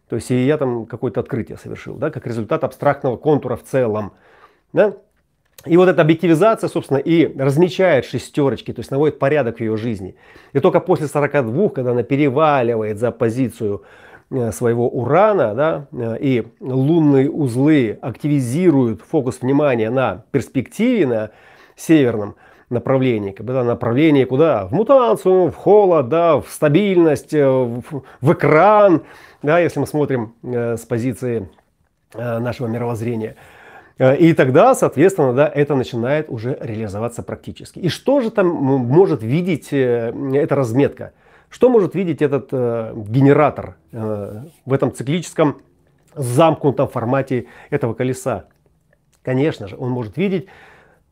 То 0.09 0.17
есть 0.17 0.31
и 0.31 0.47
я 0.47 0.57
там 0.57 0.87
какое-то 0.87 1.21
открытие 1.21 1.59
совершил, 1.59 1.95
да, 1.97 2.11
как 2.11 2.27
результат 2.27 2.65
абстрактного 2.65 3.17
контура 3.17 3.57
в 3.57 3.65
целом. 3.65 4.13
Да? 4.73 4.95
И 5.67 5.77
вот 5.77 5.89
эта 5.89 6.03
объективизация, 6.03 6.69
собственно, 6.69 6.99
и 6.99 7.37
размечает 7.37 8.05
шестерочки, 8.05 8.73
то 8.73 8.81
есть 8.81 8.93
наводит 8.93 9.19
порядок 9.19 9.57
в 9.57 9.61
ее 9.61 9.77
жизни. 9.77 10.15
И 10.53 10.61
только 10.61 10.79
после 10.79 11.09
42, 11.09 11.71
когда 11.71 11.91
она 11.91 12.05
переваливает 12.05 12.99
за 12.99 13.11
позицию 13.11 13.83
э, 13.83 14.08
своего 14.53 14.89
урана, 14.89 15.55
да, 15.55 15.87
э, 15.93 16.17
и 16.21 16.47
лунные 16.61 17.31
узлы 17.31 17.99
активизируют 18.03 19.03
фокус 19.03 19.41
внимания 19.41 19.91
на 19.91 20.25
перспективе, 20.31 21.07
на 21.07 21.31
северном 21.77 22.37
направлении, 22.69 23.33
когда 23.33 23.65
направление 23.65 24.27
куда? 24.27 24.67
В 24.67 24.73
мутацию, 24.73 25.51
в 25.51 25.55
холод, 25.55 26.09
да, 26.09 26.41
в 26.41 26.49
стабильность, 26.49 27.33
э, 27.33 27.49
в, 27.49 27.83
в 28.21 28.33
экран, 28.33 29.03
да, 29.43 29.59
если 29.59 29.81
мы 29.81 29.87
смотрим 29.87 30.35
с 30.43 30.81
позиции 30.81 31.49
нашего 32.15 32.67
мировоззрения– 32.67 33.37
Э, 33.99 34.17
и 34.17 34.33
тогда, 34.33 34.75
соответственно, 34.75 35.33
да, 35.33 35.51
это 35.53 35.75
начинает 35.75 36.31
уже 36.31 36.57
реализоваться 36.61 37.23
практически. 37.23 37.79
И 37.81 37.89
что 37.89 38.21
же 38.21 38.31
там 38.31 38.47
может 38.49 39.23
видеть 39.23 39.73
э, 39.73 40.13
эта 40.35 40.55
разметка? 40.55 41.13
Что 41.49 41.69
может 41.69 41.95
видеть 41.95 42.23
этот 42.23 42.49
э, 42.53 42.93
генератор 42.95 43.77
э, 43.93 44.43
в 44.65 44.73
этом 44.73 44.93
циклическом 44.93 45.63
замкнутом 46.15 46.89
формате 46.89 47.47
этого 47.71 47.95
колеса? 47.95 48.47
Конечно 49.23 49.69
же, 49.69 49.77
он 49.77 49.91
может 49.91 50.17
видеть 50.17 50.47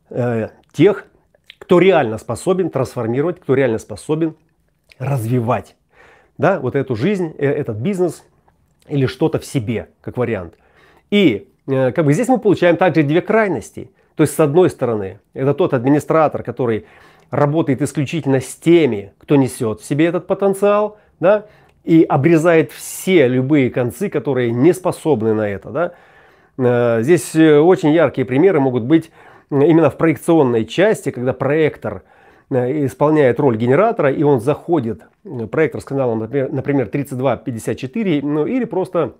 э, 0.09 0.49
тех, 0.71 1.05
кто 1.57 1.79
реально 1.79 2.17
способен 2.17 2.69
трансформировать, 2.69 3.39
кто 3.39 3.55
реально 3.55 3.79
способен 3.79 4.35
развивать 4.99 5.75
да, 6.37 6.59
вот 6.59 6.75
эту 6.75 6.95
жизнь, 6.95 7.33
э, 7.37 7.45
этот 7.45 7.77
бизнес 7.77 8.23
или 8.87 9.05
что-то 9.05 9.39
в 9.39 9.45
себе, 9.45 9.89
как 10.01 10.17
вариант. 10.17 10.55
И 11.09 11.51
Э, 11.67 11.91
как 11.91 12.05
бы 12.05 12.13
здесь 12.13 12.27
мы 12.27 12.39
получаем 12.39 12.77
также 12.77 13.03
две 13.03 13.21
крайности. 13.21 13.91
То 14.15 14.23
есть, 14.23 14.33
с 14.33 14.39
одной 14.39 14.69
стороны, 14.69 15.19
это 15.33 15.53
тот 15.53 15.73
администратор, 15.73 16.41
который 16.41 16.87
работает 17.31 17.81
исключительно 17.81 18.39
с 18.39 18.55
теми, 18.55 19.13
кто 19.17 19.35
несет 19.35 19.81
в 19.81 19.85
себе 19.85 20.05
этот 20.05 20.27
потенциал, 20.27 20.97
да, 21.19 21.45
и 21.83 22.03
обрезает 22.03 22.71
все 22.71 23.27
любые 23.27 23.69
концы, 23.69 24.09
которые 24.09 24.51
не 24.51 24.73
способны 24.73 25.33
на 25.33 25.47
это. 25.47 25.69
Да. 25.69 25.93
Э, 26.57 27.01
здесь 27.01 27.35
э, 27.35 27.59
очень 27.59 27.91
яркие 27.91 28.25
примеры 28.25 28.59
могут 28.59 28.83
быть 28.83 29.11
именно 29.49 29.89
в 29.89 29.97
проекционной 29.97 30.65
части, 30.65 31.11
когда 31.11 31.31
проектор 31.33 32.03
э, 32.49 32.85
исполняет 32.85 33.39
роль 33.39 33.57
генератора, 33.57 34.11
и 34.11 34.21
он 34.23 34.41
заходит, 34.41 35.03
проектор 35.51 35.81
с 35.81 35.85
каналом, 35.85 36.19
например, 36.19 36.89
3254, 36.89 38.21
ну 38.21 38.45
или 38.45 38.65
просто 38.65 39.13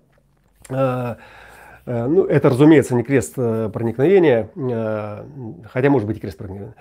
ну, 0.70 2.24
это, 2.26 2.50
разумеется, 2.50 2.94
не 2.94 3.02
крест 3.02 3.36
проникновения, 3.36 4.50
хотя 5.72 5.88
может 5.88 6.06
быть 6.06 6.18
и 6.18 6.20
крест 6.20 6.36
проникновения. 6.36 6.74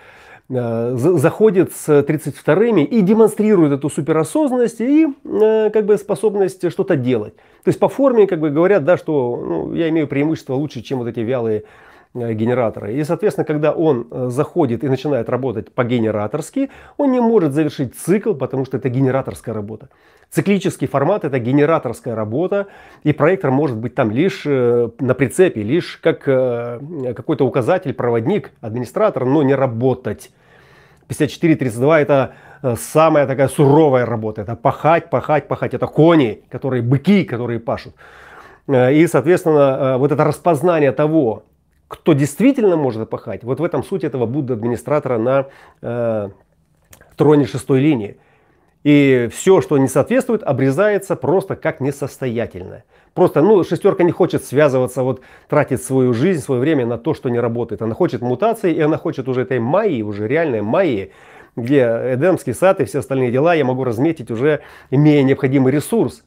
Э, 0.50 0.94
заходит 0.96 1.74
с 1.74 2.04
32 2.04 2.56
и 2.84 3.02
демонстрирует 3.02 3.74
эту 3.74 3.90
суперосознанность 3.90 4.80
и 4.80 5.06
э, 5.26 5.70
как 5.72 5.86
бы 5.86 5.98
способность 5.98 6.72
что-то 6.72 6.96
делать. 6.96 7.36
То 7.36 7.70
есть 7.70 7.80
по 7.80 7.90
форме 7.90 8.28
как 8.28 8.40
бы 8.40 8.50
говорят, 8.50 8.86
да, 8.86 8.96
что 8.96 9.44
ну, 9.46 9.74
я 9.74 9.90
имею 9.90 10.08
преимущество 10.08 10.54
лучше, 10.54 10.82
чем 10.82 11.00
вот 11.00 11.10
эти 11.10 11.20
вялые 11.20 11.64
э, 12.14 12.32
генераторы. 12.32 12.94
И, 12.94 13.04
соответственно, 13.04 13.44
когда 13.44 13.74
он 13.74 14.08
заходит 14.30 14.86
и 14.86 14.88
начинает 14.88 15.28
работать 15.28 15.70
по-генераторски, 15.74 16.70
он 16.96 17.12
не 17.12 17.20
может 17.20 17.52
завершить 17.52 17.96
цикл, 17.96 18.34
потому 18.34 18.64
что 18.64 18.78
это 18.78 18.88
генераторская 18.88 19.54
работа. 19.54 19.90
Циклический 20.30 20.88
формат 20.88 21.26
это 21.26 21.40
генераторская 21.40 22.16
работа, 22.16 22.68
и 23.04 23.12
проектор 23.12 23.52
может 23.52 23.76
быть 23.76 23.96
там 23.96 24.12
лишь 24.12 24.46
на 24.46 25.14
прицепе, 25.14 25.64
лишь 25.64 26.00
как 26.02 26.24
какой-то 26.24 27.46
указатель, 27.46 27.94
проводник, 27.94 28.52
администратор, 28.62 29.26
но 29.26 29.44
не 29.44 29.56
работать. 29.56 30.32
5432 31.08 32.02
это 32.02 32.34
э, 32.62 32.76
самая 32.78 33.28
такая 33.28 33.48
суровая 33.48 34.06
работа. 34.06 34.42
Это 34.42 34.56
пахать, 34.56 35.10
пахать, 35.10 35.48
пахать. 35.48 35.74
Это 35.74 35.88
кони, 35.88 36.44
которые 36.50 36.82
быки, 36.82 37.24
которые 37.24 37.60
пашут. 37.60 37.96
И, 38.70 39.08
соответственно, 39.10 39.98
вот 39.98 40.12
это 40.12 40.26
распознание 40.26 40.92
того, 40.92 41.46
кто 41.88 42.14
действительно 42.14 42.76
может 42.76 43.10
пахать, 43.10 43.44
вот 43.44 43.60
в 43.60 43.64
этом 43.64 43.84
суть 43.84 44.04
этого 44.04 44.26
Будда 44.26 44.54
администратора 44.56 45.18
на 45.18 45.46
э, 45.82 46.30
троне 47.16 47.46
шестой 47.46 47.80
линии. 47.80 48.18
И 48.84 49.30
все, 49.34 49.62
что 49.62 49.78
не 49.78 49.88
соответствует, 49.88 50.44
обрезается 50.44 51.16
просто 51.16 51.56
как 51.56 51.80
несостоятельное. 51.80 52.84
Просто, 53.18 53.42
ну, 53.42 53.64
шестерка 53.64 54.04
не 54.04 54.12
хочет 54.12 54.46
связываться, 54.46 55.02
вот 55.02 55.22
тратить 55.50 55.82
свою 55.84 56.14
жизнь, 56.14 56.40
свое 56.40 56.62
время 56.62 56.86
на 56.86 57.00
то, 57.00 57.16
что 57.16 57.30
не 57.30 57.40
работает. 57.40 57.82
Она 57.82 57.96
хочет 57.96 58.22
мутации, 58.22 58.72
и 58.72 58.80
она 58.80 58.98
хочет 58.98 59.28
уже 59.28 59.42
этой 59.42 59.58
майи, 59.58 60.04
уже 60.04 60.28
реальной 60.28 60.62
майи, 60.62 61.12
где 61.56 62.14
Эдемский 62.14 62.54
сад 62.54 62.80
и 62.80 62.86
все 62.86 63.00
остальные 63.00 63.32
дела 63.32 63.56
я 63.56 63.66
могу 63.66 63.84
разметить 63.84 64.30
уже, 64.30 64.60
имея 64.92 65.24
необходимый 65.24 65.74
ресурс. 65.74 66.24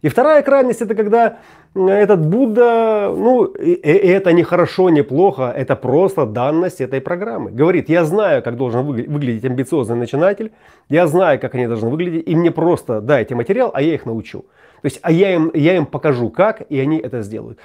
И 0.00 0.08
вторая 0.08 0.40
крайность 0.40 0.80
это 0.80 0.94
когда 0.94 1.40
этот 1.74 2.24
Будда, 2.24 3.12
ну, 3.14 3.44
и, 3.44 3.72
и 3.72 4.08
это 4.08 4.32
не 4.32 4.42
хорошо, 4.42 4.88
не 4.88 5.02
плохо, 5.02 5.52
это 5.54 5.76
просто 5.76 6.24
данность 6.24 6.80
этой 6.80 7.02
программы. 7.02 7.50
Говорит, 7.50 7.90
я 7.90 8.06
знаю, 8.06 8.42
как 8.42 8.56
должен 8.56 8.86
выглядеть 8.86 9.44
амбициозный 9.44 9.96
начинатель, 9.96 10.52
я 10.88 11.06
знаю, 11.06 11.38
как 11.38 11.54
они 11.54 11.66
должны 11.66 11.90
выглядеть, 11.90 12.26
и 12.26 12.34
мне 12.34 12.50
просто 12.50 13.02
дайте 13.02 13.34
материал, 13.34 13.70
а 13.74 13.82
я 13.82 13.92
их 13.92 14.06
научу. 14.06 14.46
То 14.82 14.86
есть, 14.86 14.98
а 15.02 15.12
я 15.12 15.34
им, 15.34 15.50
я 15.54 15.76
им 15.76 15.86
покажу, 15.86 16.30
как, 16.30 16.62
и 16.68 16.78
они 16.78 16.98
это 16.98 17.22
сделают. 17.22 17.58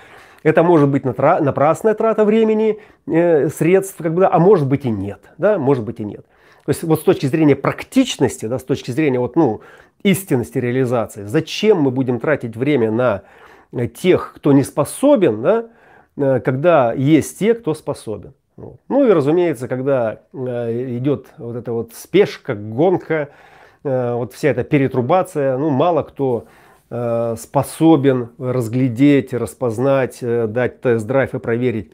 Это 0.43 0.61
может 0.61 0.89
быть 0.89 1.05
напрасная 1.05 1.95
трата 1.95 2.23
времени, 2.25 2.79
э, 3.07 3.49
средств, 3.49 3.97
как 3.97 4.13
бы, 4.13 4.21
да, 4.21 4.29
а 4.31 4.39
может 4.39 4.67
быть 4.67 4.85
и 4.85 4.89
нет. 4.89 5.21
Да, 5.37 5.57
может 5.57 5.83
быть 5.83 5.99
и 5.99 6.05
нет. 6.05 6.25
То 6.65 6.69
есть 6.69 6.83
вот 6.83 6.99
с 6.99 7.03
точки 7.03 7.27
зрения 7.27 7.55
практичности, 7.55 8.47
да, 8.47 8.57
с 8.57 8.63
точки 8.63 8.91
зрения 8.91 9.19
вот, 9.19 9.35
ну, 9.35 9.61
истинности 10.03 10.57
реализации, 10.57 11.23
зачем 11.23 11.81
мы 11.81 11.91
будем 11.91 12.19
тратить 12.19 12.55
время 12.55 12.91
на 12.91 13.23
э, 13.71 13.87
тех, 13.87 14.33
кто 14.35 14.51
не 14.51 14.63
способен, 14.63 15.41
да, 15.41 15.65
э, 16.17 16.39
когда 16.39 16.93
есть 16.93 17.39
те, 17.39 17.53
кто 17.53 17.73
способен. 17.73 18.33
Ну 18.57 19.05
и 19.05 19.11
разумеется, 19.11 19.67
когда 19.67 20.21
э, 20.31 20.97
идет 20.97 21.27
вот 21.37 21.55
эта 21.55 21.71
вот 21.71 21.93
спешка, 21.93 22.55
гонка, 22.55 23.29
вот 23.83 24.33
вся 24.33 24.49
эта 24.49 24.63
перетрубация, 24.63 25.59
ну 25.59 25.69
мало 25.69 26.01
кто 26.01 26.45
способен 26.89 28.29
разглядеть, 28.37 29.33
распознать, 29.33 30.19
дать 30.21 30.81
тест-драйв 30.81 31.33
и 31.33 31.39
проверить 31.39 31.91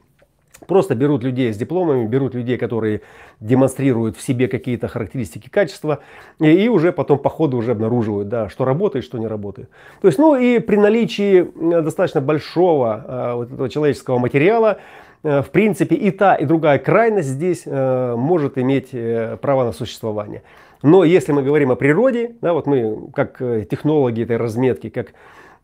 Просто 0.68 0.94
берут 0.94 1.24
людей 1.24 1.52
с 1.52 1.58
дипломами, 1.58 2.06
берут 2.06 2.36
людей, 2.36 2.58
которые 2.58 3.02
демонстрируют 3.40 4.16
в 4.16 4.22
себе 4.22 4.48
какие-то 4.48 4.88
характеристики 4.88 5.50
качества, 5.50 6.00
и, 6.40 6.50
и 6.50 6.70
уже 6.70 6.92
потом 6.92 7.18
по 7.18 7.30
ходу 7.30 7.58
уже 7.58 7.72
обнаруживают, 7.72 8.30
да, 8.30 8.48
что 8.48 8.64
работает, 8.64 9.04
что 9.04 9.18
не 9.18 9.28
работает. 9.28 9.70
То 10.02 10.08
есть, 10.08 10.20
ну 10.20 10.36
и 10.36 10.60
при 10.60 10.76
наличии 10.76 11.48
достаточно 11.82 12.22
большого 12.22 13.06
э, 13.06 13.34
вот 13.36 13.52
этого 13.52 13.70
человеческого 13.70 14.20
материала, 14.20 14.78
э, 15.24 15.42
в 15.42 15.50
принципе, 15.50 15.96
и 15.96 16.12
та, 16.12 16.36
и 16.36 16.46
другая 16.46 16.78
крайность 16.78 17.30
здесь 17.30 17.64
э, 17.66 18.16
может 18.16 18.60
иметь 18.60 18.90
э, 18.94 19.38
право 19.42 19.64
на 19.64 19.72
существование. 19.72 20.44
Но 20.84 21.04
если 21.04 21.32
мы 21.32 21.44
говорим 21.44 21.72
о 21.72 21.76
природе, 21.76 22.36
да, 22.42 22.54
вот 22.54 22.66
мы 22.66 23.10
как 23.14 23.42
э, 23.42 23.66
технологи 23.70 24.24
этой 24.24 24.38
разметки, 24.38 24.90
как 24.90 25.14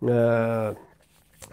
э, 0.01 0.75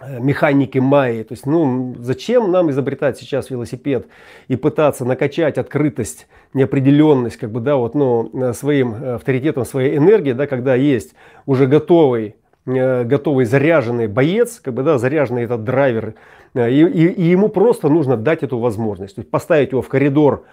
Э, 0.00 0.18
механики 0.18 0.78
Майи. 0.78 1.22
То 1.22 1.34
есть, 1.34 1.46
ну, 1.46 1.94
зачем 1.98 2.50
нам 2.50 2.70
изобретать 2.70 3.16
сейчас 3.16 3.50
велосипед 3.50 4.06
и 4.48 4.56
пытаться 4.56 5.04
накачать 5.04 5.56
открытость, 5.56 6.26
неопределенность, 6.52 7.36
как 7.36 7.50
бы, 7.50 7.60
да, 7.60 7.76
вот, 7.76 7.94
ну, 7.94 8.30
э, 8.32 8.52
своим 8.54 9.14
авторитетом, 9.14 9.64
своей 9.64 9.96
энергией, 9.96 10.34
да, 10.34 10.46
когда 10.46 10.74
есть 10.74 11.14
уже 11.46 11.66
готовый, 11.66 12.34
готовый 12.66 13.44
заряженный 13.44 14.08
боец, 14.08 14.58
как 14.58 14.74
бы, 14.74 14.82
да, 14.82 14.98
заряженный 14.98 15.42
этот 15.42 15.64
драйвер, 15.64 16.14
и, 16.54 16.60
и, 16.60 17.06
и 17.08 17.22
ему 17.24 17.48
просто 17.48 17.90
нужно 17.90 18.16
дать 18.16 18.42
эту 18.42 18.58
возможность, 18.58 19.16
то 19.16 19.20
есть 19.20 19.30
поставить 19.30 19.72
его 19.72 19.82
в 19.82 19.88
коридор, 19.88 20.44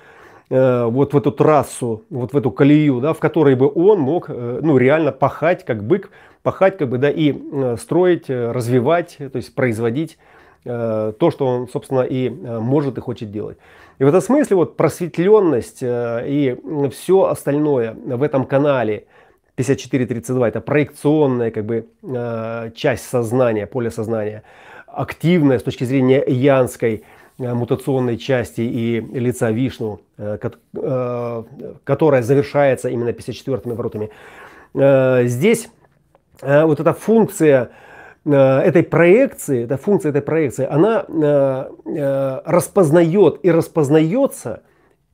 вот 0.52 1.14
в 1.14 1.18
эту 1.18 1.32
трассу, 1.32 2.04
вот 2.10 2.34
в 2.34 2.38
эту 2.38 2.52
колею, 2.52 3.00
да, 3.00 3.14
в 3.14 3.20
которой 3.20 3.56
бы 3.56 3.72
он 3.74 4.02
мог, 4.02 4.28
ну, 4.28 4.78
реально 4.78 5.14
пахать, 5.14 5.64
как 5.64 5.82
бык, 5.82 6.10
пахать, 6.44 6.78
как 6.78 6.90
бы, 6.90 6.98
да, 6.98 7.10
и 7.10 7.34
э, 7.34 7.76
строить, 7.80 8.30
э, 8.30 8.52
развивать, 8.52 9.18
то 9.18 9.36
есть 9.36 9.54
производить 9.54 10.18
э, 10.66 11.14
то, 11.18 11.32
что 11.32 11.46
он, 11.48 11.68
собственно, 11.70 12.02
и 12.02 12.30
может 12.30 12.98
и 12.98 13.02
хочет 13.02 13.32
делать. 13.32 13.58
И 14.00 14.04
в 14.04 14.08
этом 14.08 14.22
смысле 14.22 14.56
вот 14.56 14.78
просветленность 14.78 15.80
и 15.84 16.58
все 16.92 17.24
остальное 17.26 17.94
в 17.94 18.24
этом 18.24 18.46
канале 18.46 19.06
5432 19.56 20.48
это 20.48 20.60
проекционная 20.60 21.52
как 21.52 21.66
бы 21.66 21.86
часть 22.74 23.08
сознания, 23.08 23.68
поле 23.68 23.92
сознания, 23.92 24.42
активная 24.88 25.60
с 25.60 25.64
точки 25.64 25.84
зрения 25.84 26.24
янской 26.26 27.04
мутационной 27.41 28.17
части 28.17 28.62
и 28.62 28.99
лица 28.99 29.51
Вишну, 29.51 30.01
которая 31.84 32.21
завершается 32.21 32.89
именно 32.89 33.10
54-ми 33.10 33.73
воротами. 33.73 34.10
Здесь 35.27 35.69
Э, 36.41 36.65
вот 36.65 36.80
эта 36.80 36.93
функция 36.93 37.71
э, 38.25 38.32
этой 38.34 38.84
проекции, 38.84 39.63
эта 39.63 39.77
функция 39.77 40.10
этой 40.10 40.21
проекции, 40.21 40.67
она 40.69 41.06
э, 41.08 42.41
распознает 42.45 43.39
и 43.43 43.51
распознается 43.51 44.63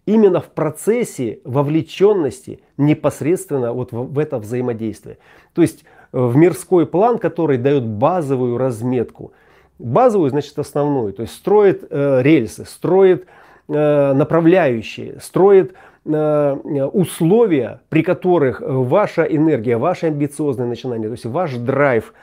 именно 0.05 0.39
в 0.39 0.47
процессе 0.47 1.39
вовлеченности 1.43 2.61
непосредственно 2.77 3.73
вот 3.73 3.91
в 3.91 4.17
это 4.19 4.39
взаимодействие. 4.39 5.17
То 5.53 5.61
есть 5.61 5.83
в 6.13 6.35
мирской 6.37 6.85
план, 6.85 7.17
который 7.17 7.57
дает 7.57 7.85
базовую 7.85 8.57
разметку. 8.57 9.33
Базовую, 9.79 10.29
значит, 10.29 10.57
основную. 10.59 11.13
То 11.13 11.23
есть 11.23 11.35
строит 11.35 11.83
рельсы, 11.91 12.65
строит 12.65 13.25
направляющие, 13.67 15.19
строит 15.19 15.73
Э, 16.09 16.53
условия, 16.93 17.81
при 17.89 18.01
которых 18.01 18.61
ваша 18.61 19.23
энергия, 19.23 19.77
ваше 19.77 20.07
амбициозное 20.07 20.65
начинание, 20.65 21.09
то 21.09 21.13
есть 21.13 21.25
ваш 21.25 21.55
драйв, 21.55 22.13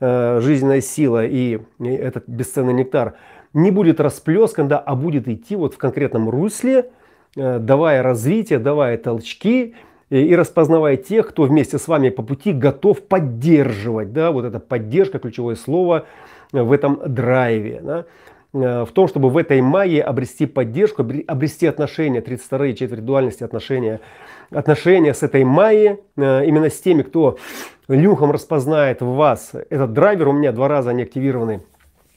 э, 0.00 0.40
жизненная 0.40 0.80
сила 0.80 1.26
и 1.26 1.58
этот 1.78 2.26
бесценный 2.26 2.72
нектар 2.72 3.14
не 3.52 3.70
будет 3.70 4.00
расплескан, 4.00 4.68
да, 4.68 4.78
а 4.78 4.94
будет 4.94 5.28
идти 5.28 5.54
вот 5.54 5.74
в 5.74 5.76
конкретном 5.76 6.30
русле, 6.30 6.90
э, 7.36 7.58
давая 7.58 8.02
развитие, 8.02 8.58
давая 8.58 8.96
толчки 8.96 9.74
и 10.08 10.34
распознавая 10.34 10.96
тех, 10.96 11.28
кто 11.28 11.42
вместе 11.42 11.76
с 11.76 11.88
вами 11.88 12.08
по 12.08 12.22
пути 12.22 12.54
готов 12.54 13.02
поддерживать, 13.02 14.14
да, 14.14 14.30
вот 14.30 14.46
эта 14.46 14.60
поддержка, 14.60 15.18
ключевое 15.18 15.56
слово 15.56 16.06
в 16.52 16.72
этом 16.72 17.00
драйве. 17.06 17.80
Да. 17.82 18.04
Э, 18.56 18.84
в 18.84 18.92
том, 18.92 19.08
чтобы 19.08 19.30
в 19.30 19.36
этой 19.36 19.60
майе 19.60 20.02
обрести 20.02 20.46
поддержку, 20.46 21.04
обрести 21.26 21.66
отношения, 21.66 22.20
32 22.20 22.72
четверть 22.72 23.04
дуальности 23.04 23.44
отношения, 23.44 24.00
отношения 24.50 25.14
с 25.14 25.22
этой 25.22 25.44
майей, 25.44 25.98
э, 26.16 26.46
именно 26.46 26.70
с 26.70 26.80
теми, 26.80 27.02
кто 27.02 27.38
нюхом 27.88 28.30
распознает 28.30 29.00
в 29.00 29.14
вас 29.14 29.52
этот 29.70 29.92
драйвер, 29.92 30.28
у 30.28 30.32
меня 30.32 30.52
два 30.52 30.68
раза 30.68 30.90
они 30.90 31.02
активированы 31.02 31.62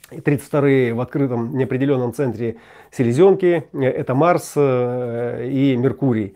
32 0.10 0.96
в 0.96 1.02
открытом 1.02 1.56
неопределенном 1.56 2.14
центре 2.14 2.56
селезенки. 2.92 3.66
Это 3.74 4.16
Марс 4.16 4.54
и 4.58 5.76
Меркурий 5.78 6.36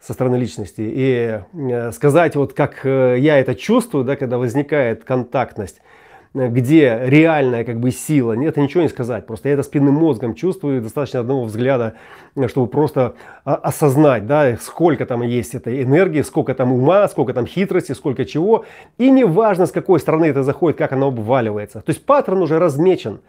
со 0.00 0.14
стороны 0.14 0.36
личности. 0.36 0.80
И 0.82 1.40
сказать, 1.92 2.34
вот 2.36 2.54
как 2.54 2.82
я 2.84 3.38
это 3.38 3.54
чувствую, 3.54 4.04
да, 4.04 4.16
когда 4.16 4.38
возникает 4.38 5.04
контактность, 5.04 5.82
где 6.32 7.00
реальная 7.02 7.64
как 7.64 7.80
бы 7.80 7.90
сила, 7.90 8.34
нет, 8.34 8.56
ничего 8.56 8.82
не 8.82 8.88
сказать. 8.88 9.26
Просто 9.26 9.48
я 9.48 9.54
это 9.54 9.64
спинным 9.64 9.94
мозгом 9.94 10.34
чувствую, 10.34 10.80
достаточно 10.80 11.20
одного 11.20 11.44
взгляда, 11.44 11.94
чтобы 12.46 12.68
просто 12.68 13.14
осознать, 13.44 14.26
да, 14.26 14.56
сколько 14.60 15.06
там 15.06 15.22
есть 15.22 15.56
этой 15.56 15.82
энергии, 15.82 16.22
сколько 16.22 16.54
там 16.54 16.72
ума, 16.72 17.08
сколько 17.08 17.34
там 17.34 17.46
хитрости, 17.46 17.92
сколько 17.92 18.24
чего. 18.24 18.64
И 18.96 19.10
не 19.10 19.24
важно, 19.24 19.66
с 19.66 19.72
какой 19.72 19.98
стороны 19.98 20.26
это 20.26 20.44
заходит, 20.44 20.78
как 20.78 20.92
оно 20.92 21.08
обваливается. 21.08 21.80
То 21.80 21.90
есть 21.90 22.06
паттерн 22.06 22.42
уже 22.42 22.60
размечен. 22.60 23.20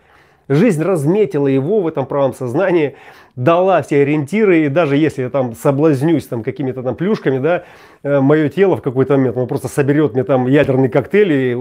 Жизнь 0.52 0.84
разметила 0.84 1.48
его 1.48 1.80
в 1.80 1.88
этом 1.88 2.06
правом 2.06 2.34
сознании, 2.34 2.98
дала 3.38 3.82
все 3.84 4.02
ориентиры, 4.02 4.66
и 4.66 4.68
даже 4.68 4.98
если 4.98 5.22
я 5.22 5.30
там 5.30 5.56
соблазнюсь 5.56 6.28
там 6.28 6.44
какими-то 6.44 6.84
там 6.84 6.96
плюшками, 6.96 7.38
да, 7.38 7.64
э, 8.04 8.20
мое 8.20 8.50
тело 8.50 8.76
в 8.76 8.82
какой-то 8.82 9.16
момент, 9.16 9.38
оно 9.38 9.48
просто 9.48 9.70
соберет 9.70 10.14
мне 10.14 10.26
там 10.26 10.48
ядерный 10.48 10.90
коктейль 10.90 11.32
и 11.32 11.58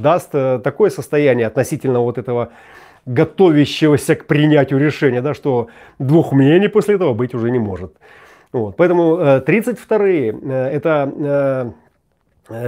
даст 0.00 0.30
э, 0.34 0.60
такое 0.62 0.90
состояние 0.90 1.48
относительно 1.48 1.98
вот 1.98 2.16
этого 2.16 2.50
готовящегося 3.06 4.14
к 4.14 4.26
принятию 4.26 4.78
решения, 4.78 5.20
да, 5.20 5.34
что 5.34 5.66
двух 5.98 6.30
мнений 6.30 6.68
после 6.68 6.94
этого 6.94 7.14
быть 7.14 7.34
уже 7.34 7.50
не 7.50 7.58
может. 7.58 7.92
Вот. 8.52 8.76
Поэтому 8.76 9.16
32-е 9.18 10.38
э, 10.40 10.68
это 10.68 11.74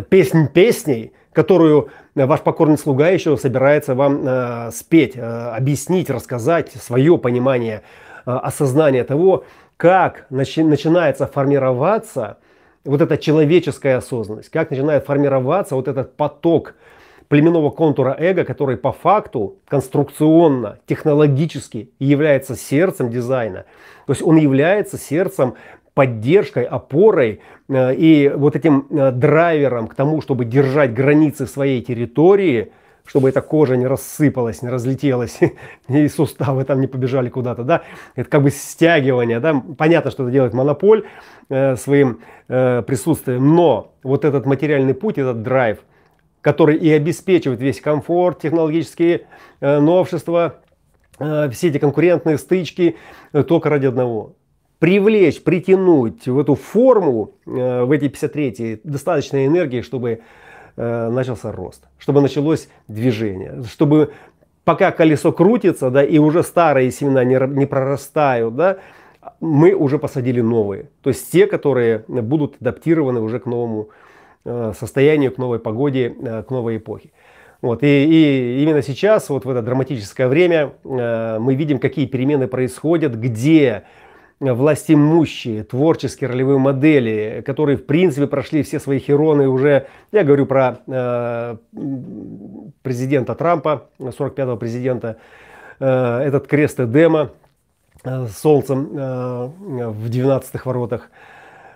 песнь 0.09 0.49
песней, 0.49 1.13
которую 1.35 1.89
ваш 2.15 2.41
покорный 2.41 2.79
слуга 2.79 3.09
еще 3.09 3.37
собирается 3.37 3.95
вам 3.95 4.23
э, 4.25 4.71
спеть, 4.73 5.17
э, 5.17 5.21
объяснить, 5.21 6.09
рассказать 6.09 6.71
свое 6.73 7.19
понимание, 7.19 7.83
э, 8.25 8.31
осознание 8.31 9.05
того, 9.05 9.45
как 9.77 10.27
начи 10.31 10.63
начинается 10.63 11.27
формироваться 11.27 12.39
вот 12.85 13.01
эта 13.01 13.19
человеческая 13.19 13.97
осознанность, 13.97 14.51
как 14.51 14.71
начинает 14.71 15.05
формироваться 15.05 15.75
вот 15.75 15.89
этот 15.89 16.17
поток 16.17 16.75
племенного 17.29 17.71
контура 17.71 18.15
эго, 18.17 18.45
который 18.45 18.77
по 18.77 18.93
факту 18.93 19.57
конструкционно, 19.67 20.79
технологически 20.87 21.91
является 21.99 22.55
сердцем 22.55 23.11
дизайна. 23.11 23.65
То 24.07 24.13
есть 24.13 24.23
он 24.23 24.37
является 24.37 24.99
сердцем 24.99 25.55
поддержкой, 25.95 26.65
опорой 26.65 27.41
э, 27.69 27.95
и 27.95 28.29
вот 28.29 28.57
этим 28.57 28.87
э, 28.91 29.13
драйвером 29.13 29.87
к 29.87 29.95
тому, 29.95 30.21
чтобы 30.21 30.45
держать 30.45 30.93
границы 30.93 31.47
своей 31.47 31.83
территории, 31.83 32.73
чтобы 33.07 33.29
эта 33.29 33.41
кожа 33.41 33.77
не 33.77 33.87
рассыпалась, 33.87 34.63
не 34.63 34.69
разлетелась, 34.69 35.39
и 35.89 36.09
суставы 36.09 36.65
там 36.65 36.81
не 36.81 36.87
побежали 36.87 37.29
куда-то, 37.29 37.63
да, 37.63 37.83
это 38.17 38.29
как 38.29 38.43
бы 38.43 38.51
стягивание, 38.51 39.41
да, 39.41 39.63
понятно, 39.79 40.11
что 40.11 40.25
это 40.25 40.33
делает 40.33 40.53
монополь 40.53 41.05
э, 41.49 41.77
своим 41.77 42.21
э, 42.49 42.83
присутствием, 42.83 43.55
но 43.55 43.95
вот 44.03 44.25
этот 44.25 44.47
материальный 44.47 44.95
путь, 44.95 45.19
этот 45.19 45.43
драйв, 45.43 45.79
который 46.41 46.77
и 46.77 46.91
обеспечивает 46.91 47.61
весь 47.61 47.81
комфорт, 47.81 48.41
технологические 48.41 49.27
э, 49.61 49.79
новшества, 49.79 50.57
э, 51.19 51.49
все 51.51 51.69
эти 51.69 51.79
конкурентные 51.79 52.37
стычки, 52.37 52.97
э, 53.33 53.43
только 53.45 53.71
ради 53.71 53.87
одного, 53.87 54.35
привлечь, 54.85 55.43
притянуть 55.43 56.29
в 56.29 56.39
эту 56.39 56.57
форму, 56.57 57.31
э, 57.47 57.85
в 57.85 57.91
эти 57.91 58.09
53 58.09 58.81
достаточно 58.85 59.47
энергии, 59.47 59.81
чтобы 59.81 60.21
э, 60.77 61.09
начался 61.09 61.53
рост, 61.53 61.85
чтобы 61.99 62.21
началось 62.21 62.69
движение, 62.87 63.63
чтобы 63.73 64.13
пока 64.65 64.91
колесо 64.91 65.33
крутится, 65.33 65.89
да, 65.89 66.05
и 66.05 66.19
уже 66.19 66.43
старые 66.43 66.91
семена 66.91 67.25
не, 67.25 67.39
не 67.59 67.65
прорастают, 67.65 68.57
да, 68.57 68.77
мы 69.41 69.73
уже 69.73 69.99
посадили 69.99 70.43
новые. 70.43 70.91
То 71.01 71.09
есть 71.09 71.33
те, 71.33 71.47
которые 71.47 72.05
будут 72.07 72.57
адаптированы 72.61 73.21
уже 73.21 73.39
к 73.39 73.47
новому 73.47 73.89
э, 74.45 74.75
состоянию, 74.79 75.33
к 75.33 75.39
новой 75.39 75.61
погоде, 75.61 76.11
к 76.47 76.51
новой 76.51 76.77
эпохе. 76.77 77.09
Вот, 77.63 77.83
и, 77.83 77.87
и 77.87 78.63
именно 78.63 78.83
сейчас, 78.83 79.31
вот 79.31 79.47
в 79.47 79.49
это 79.49 79.63
драматическое 79.63 80.29
время, 80.29 80.73
мы 80.85 81.55
видим, 81.55 81.79
какие 81.79 82.05
перемены 82.05 82.49
происходят, 82.49 83.15
где 83.15 83.85
властимущие, 84.41 85.65
творческие 85.65 86.29
ролевые 86.29 86.59
модели, 86.59 87.43
которые 87.47 87.77
в 87.77 87.87
принципе 87.87 88.27
прошли 88.27 88.63
все 88.63 88.81
свои 88.81 88.99
хероны 88.99 89.49
уже, 89.49 89.87
я 90.13 90.25
говорю 90.25 90.47
про 90.47 90.79
э, 90.87 91.57
президента 92.83 93.35
Трампа, 93.35 93.89
45-го 93.99 94.57
президента, 94.57 95.17
э, 95.79 95.87
этот 95.87 96.47
крест 96.47 96.81
Эдема 96.81 97.31
э, 98.03 98.27
с 98.27 98.39
солнцем 98.39 98.91
э, 98.93 99.47
в 99.57 100.11
12-х 100.11 100.63
воротах, 100.65 101.11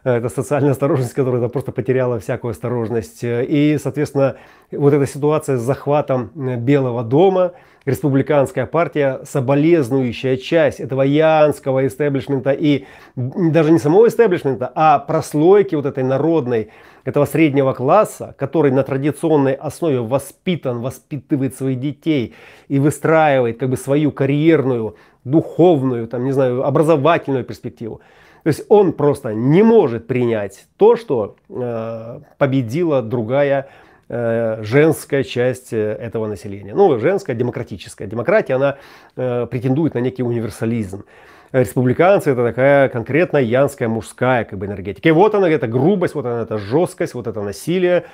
это 0.04 0.28
социальная 0.28 0.70
осторожность, 0.70 1.12
которая 1.12 1.46
просто 1.48 1.72
потеряла 1.72 2.18
всякую 2.18 2.52
осторожность. 2.52 3.18
И, 3.22 3.78
соответственно, 3.82 4.36
вот 4.70 4.94
эта 4.94 5.06
ситуация 5.06 5.58
с 5.58 5.60
захватом 5.60 6.30
Белого 6.34 7.02
дома– 7.02 7.52
республиканская 7.88 8.66
партия, 8.66 9.20
соболезнующая 9.24 10.36
часть 10.36 10.78
этого 10.78 11.02
янского 11.02 11.86
истеблишмента 11.86 12.50
и 12.50 12.84
даже 13.16 13.72
не 13.72 13.78
самого 13.78 14.08
истеблишмента, 14.08 14.70
а 14.74 14.98
прослойки 14.98 15.74
вот 15.74 15.86
этой 15.86 16.04
народной, 16.04 16.68
этого 17.04 17.24
среднего 17.24 17.72
класса, 17.72 18.34
который 18.36 18.70
на 18.70 18.82
традиционной 18.82 19.54
основе 19.54 20.00
воспитан, 20.00 20.80
воспитывает 20.80 21.56
своих 21.56 21.80
детей 21.80 22.34
и 22.68 22.78
выстраивает 22.78 23.58
как 23.58 23.70
бы 23.70 23.78
свою 23.78 24.12
карьерную, 24.12 24.96
духовную, 25.24 26.06
там, 26.08 26.24
не 26.24 26.32
знаю, 26.32 26.64
образовательную 26.64 27.44
перспективу. 27.44 28.02
То 28.42 28.48
есть 28.48 28.66
он 28.68 28.92
просто 28.92 29.32
не 29.32 29.62
может 29.62 30.06
принять 30.06 30.66
то, 30.76 30.96
что 30.96 31.36
э, 31.48 32.20
победила 32.36 33.00
другая 33.00 33.68
женская 34.08 35.22
часть 35.22 35.72
э, 35.72 35.92
этого 35.92 36.26
населения. 36.26 36.74
Ну, 36.74 36.98
женская, 36.98 37.34
демократическая. 37.34 38.06
Демократия, 38.06 38.54
она 38.54 38.76
э, 39.16 39.46
претендует 39.50 39.94
на 39.94 39.98
некий 39.98 40.22
универсализм. 40.22 41.04
Республиканцы 41.52 42.30
это 42.30 42.44
такая 42.44 42.88
конкретная 42.88 43.42
янская 43.42 43.88
мужская 43.88 44.44
как 44.44 44.58
бы 44.58 44.66
энергетика. 44.66 45.08
И 45.08 45.12
вот 45.12 45.34
она, 45.34 45.48
эта 45.48 45.66
грубость, 45.66 46.14
вот 46.14 46.26
она, 46.26 46.42
эта 46.42 46.58
жесткость, 46.58 47.14
вот 47.14 47.26
это 47.26 47.42
насилие. 47.42 48.04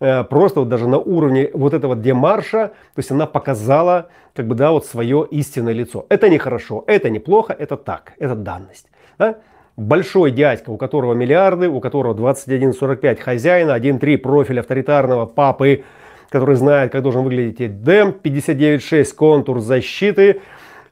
Э, 0.00 0.24
просто 0.24 0.60
вот 0.60 0.68
даже 0.68 0.88
на 0.88 0.98
уровне 0.98 1.50
вот 1.52 1.74
этого 1.74 1.96
демарша, 1.96 2.68
то 2.68 2.98
есть 2.98 3.10
она 3.10 3.26
показала 3.26 4.08
как 4.34 4.46
бы 4.46 4.54
да 4.54 4.72
вот 4.72 4.86
свое 4.86 5.26
истинное 5.30 5.72
лицо. 5.72 6.06
Это 6.08 6.28
не 6.28 6.38
хорошо, 6.38 6.84
это 6.86 7.10
неплохо, 7.10 7.54
это 7.58 7.76
так, 7.76 8.12
это 8.18 8.34
данность. 8.34 8.86
Да? 9.18 9.36
Большой 9.76 10.30
дядька, 10.30 10.70
у 10.70 10.76
которого 10.76 11.14
миллиарды, 11.14 11.68
у 11.68 11.80
которого 11.80 12.14
21.45 12.14 13.20
хозяина, 13.20 13.76
1.3 13.76 14.18
профиль 14.18 14.60
авторитарного 14.60 15.26
папы, 15.26 15.84
который 16.30 16.56
знает, 16.56 16.92
как 16.92 17.02
должен 17.02 17.22
выглядеть 17.22 17.60
Эдем, 17.60 18.14
59.6 18.22 19.14
контур 19.14 19.60
защиты, 19.60 20.40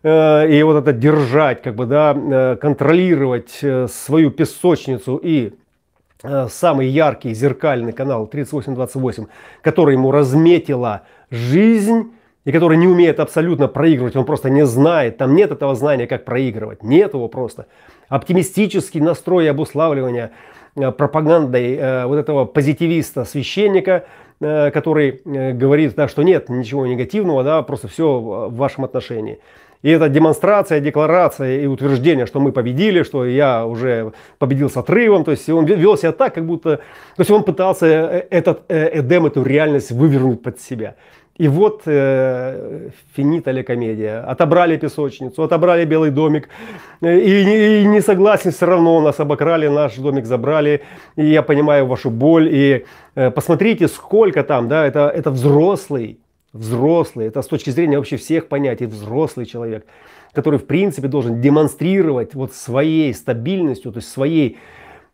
э, 0.02 0.50
и 0.50 0.62
вот 0.62 0.76
это 0.76 0.92
держать, 0.92 1.62
как 1.62 1.74
бы, 1.74 1.86
да, 1.86 2.14
э, 2.14 2.56
контролировать 2.56 3.58
э, 3.62 3.86
свою 3.88 4.30
песочницу 4.30 5.16
и 5.16 5.52
самый 6.50 6.86
яркий 6.86 7.34
зеркальный 7.34 7.92
канал 7.92 8.28
3828, 8.28 9.26
который 9.60 9.94
ему 9.94 10.12
разметила 10.12 11.02
жизнь, 11.30 12.12
и 12.44 12.52
который 12.52 12.76
не 12.76 12.86
умеет 12.86 13.18
абсолютно 13.18 13.66
проигрывать, 13.66 14.14
он 14.16 14.24
просто 14.24 14.48
не 14.48 14.64
знает, 14.64 15.16
там 15.16 15.34
нет 15.34 15.50
этого 15.50 15.74
знания, 15.74 16.06
как 16.06 16.24
проигрывать, 16.24 16.82
нет 16.82 17.14
его 17.14 17.26
просто 17.28 17.66
оптимистический 18.12 19.00
настрой 19.00 19.50
обуславливания 19.50 20.32
э, 20.76 20.92
пропагандой 20.92 21.76
э, 21.76 22.04
вот 22.06 22.16
этого 22.16 22.44
позитивиста, 22.44 23.24
священника, 23.24 24.04
э, 24.38 24.70
который 24.70 25.22
говорит, 25.24 25.94
да, 25.96 26.08
что 26.08 26.22
нет 26.22 26.50
ничего 26.50 26.86
негативного, 26.86 27.42
да, 27.42 27.62
просто 27.62 27.88
все 27.88 28.18
в 28.18 28.54
вашем 28.54 28.84
отношении. 28.84 29.38
И 29.80 29.90
это 29.90 30.10
демонстрация, 30.10 30.80
декларация 30.80 31.62
и 31.62 31.66
утверждение, 31.66 32.26
что 32.26 32.38
мы 32.38 32.52
победили, 32.52 33.02
что 33.02 33.24
я 33.24 33.66
уже 33.66 34.12
победил 34.38 34.68
с 34.68 34.76
отрывом. 34.76 35.24
То 35.24 35.30
есть 35.30 35.48
он 35.48 35.64
вел 35.64 35.96
себя 35.96 36.12
так, 36.12 36.34
как 36.34 36.46
будто... 36.46 36.76
То 37.16 37.20
есть 37.20 37.30
он 37.30 37.42
пытался 37.42 37.86
этот 38.30 38.62
Эдем, 38.68 39.26
эту 39.26 39.42
реальность 39.42 39.90
вывернуть 39.90 40.40
под 40.40 40.60
себя. 40.60 40.94
И 41.42 41.48
вот 41.48 41.82
э, 41.86 42.90
финита 43.16 43.50
ли 43.50 43.64
комедия. 43.64 44.20
Отобрали 44.20 44.76
песочницу, 44.76 45.42
отобрали 45.42 45.84
белый 45.84 46.12
домик. 46.12 46.48
Э, 47.00 47.18
и, 47.18 47.82
и 47.82 47.84
не 47.84 48.00
согласен, 48.00 48.52
все 48.52 48.66
равно 48.66 49.00
нас 49.00 49.18
обокрали, 49.18 49.66
наш 49.66 49.96
домик 49.96 50.24
забрали. 50.24 50.82
И 51.16 51.24
я 51.24 51.42
понимаю 51.42 51.86
вашу 51.86 52.10
боль. 52.10 52.48
И 52.48 52.84
э, 53.16 53.32
посмотрите, 53.32 53.88
сколько 53.88 54.44
там, 54.44 54.68
да, 54.68 54.86
это, 54.86 55.08
это 55.08 55.32
взрослый, 55.32 56.20
взрослый, 56.52 57.26
это 57.26 57.42
с 57.42 57.48
точки 57.48 57.70
зрения 57.70 57.96
вообще 57.96 58.18
всех 58.18 58.46
понятий, 58.46 58.86
взрослый 58.86 59.44
человек, 59.44 59.84
который 60.32 60.60
в 60.60 60.66
принципе 60.66 61.08
должен 61.08 61.40
демонстрировать 61.40 62.36
вот 62.36 62.54
своей 62.54 63.12
стабильностью, 63.12 63.90
то 63.90 63.98
есть 63.98 64.12
своей 64.12 64.58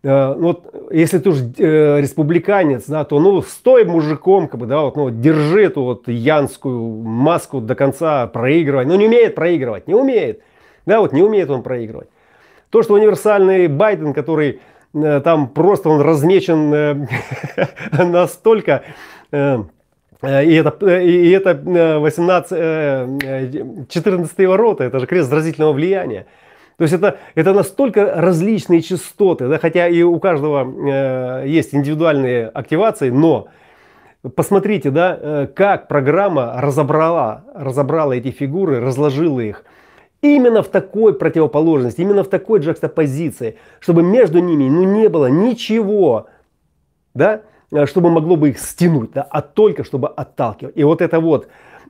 Э, 0.02 0.34
ну 0.34 0.48
вот, 0.48 0.90
если 0.92 1.18
ты 1.18 1.30
уж 1.30 1.38
э, 1.58 2.00
республиканец, 2.00 2.86
да, 2.86 3.04
то 3.04 3.18
ну 3.18 3.42
стой 3.42 3.84
мужиком, 3.84 4.48
как 4.48 4.60
бы, 4.60 4.66
да, 4.66 4.82
вот, 4.82 4.96
ну, 4.96 5.10
держи 5.10 5.64
эту 5.64 5.82
вот 5.82 6.08
янскую 6.08 6.80
маску 7.02 7.60
до 7.60 7.74
конца, 7.74 8.26
проигрывай. 8.26 8.86
Ну 8.86 8.94
не 8.96 9.06
умеет 9.06 9.34
проигрывать, 9.34 9.88
не 9.88 9.94
умеет. 9.94 10.42
Да, 10.86 11.00
вот 11.00 11.12
не 11.12 11.22
умеет 11.22 11.50
он 11.50 11.62
проигрывать. 11.62 12.08
То, 12.70 12.82
что 12.82 12.94
универсальный 12.94 13.66
Байден, 13.66 14.14
который 14.14 14.60
э, 14.94 15.20
там 15.24 15.48
просто 15.48 15.88
он 15.88 16.00
размечен 16.00 16.72
э, 16.72 17.06
настолько, 18.04 18.84
э, 19.32 19.58
э 20.22 20.44
и 20.44 20.54
это, 20.54 21.00
и 21.00 21.30
это 21.30 21.54
18, 22.00 23.88
14 23.88 24.46
ворота, 24.46 24.84
это 24.84 24.98
же 24.98 25.06
крест 25.06 25.28
заразительного 25.28 25.72
влияния. 25.72 26.26
То 26.78 26.84
есть 26.84 26.94
это, 26.94 27.18
это 27.34 27.52
настолько 27.52 28.14
различные 28.14 28.82
частоты, 28.82 29.48
да, 29.48 29.58
хотя 29.58 29.88
и 29.88 30.02
у 30.02 30.20
каждого 30.20 30.64
э, 30.64 31.48
есть 31.48 31.74
индивидуальные 31.74 32.46
активации, 32.46 33.10
но 33.10 33.48
посмотрите, 34.36 34.92
да, 34.92 35.18
э, 35.20 35.46
как 35.52 35.88
программа 35.88 36.54
разобрала, 36.60 37.42
разобрала 37.52 38.12
эти 38.12 38.30
фигуры, 38.30 38.78
разложила 38.80 39.40
их 39.40 39.64
именно 40.22 40.62
в 40.62 40.68
такой 40.68 41.14
противоположности, 41.14 42.00
именно 42.00 42.22
в 42.22 42.28
такой 42.28 42.60
джекстопозиции, 42.60 43.58
чтобы 43.80 44.04
между 44.04 44.38
ними 44.38 44.68
ну, 44.68 44.84
не 44.84 45.08
было 45.08 45.26
ничего, 45.26 46.28
да, 47.12 47.42
э, 47.72 47.86
чтобы 47.86 48.10
могло 48.10 48.36
бы 48.36 48.50
их 48.50 48.60
стянуть, 48.60 49.10
да, 49.10 49.22
а 49.22 49.42
только 49.42 49.82
чтобы 49.82 50.06
отталкивать. 50.06 50.76
И 50.76 50.84
вот 50.84 51.02
это 51.02 51.18
вот 51.18 51.48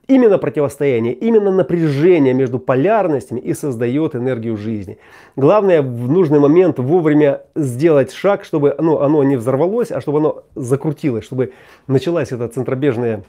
Именно 0.09 0.39
противостояние, 0.39 1.13
именно 1.13 1.51
напряжение 1.51 2.33
между 2.33 2.59
полярностями 2.59 3.41
и 3.41 3.53
создает 3.53 4.17
энергию 4.17 4.57
жизни. 4.57 4.99
Главное 5.37 5.83
в 5.83 6.11
нужный 6.11 6.41
момент 6.41 6.79
вовремя 6.79 7.43
сделать 7.55 8.11
шаг, 8.13 8.43
чтобы 8.45 8.75
ну, 8.79 9.01
оно 9.01 9.23
не 9.23 9.37
взорвалось, 9.37 9.93
а 9.93 10.01
чтобы 10.01 10.19
оно 10.19 10.45
закрутилось, 10.55 11.27
чтобы 11.27 11.53
началась 11.87 12.33
эта 12.33 12.49
центробежная 12.49 13.23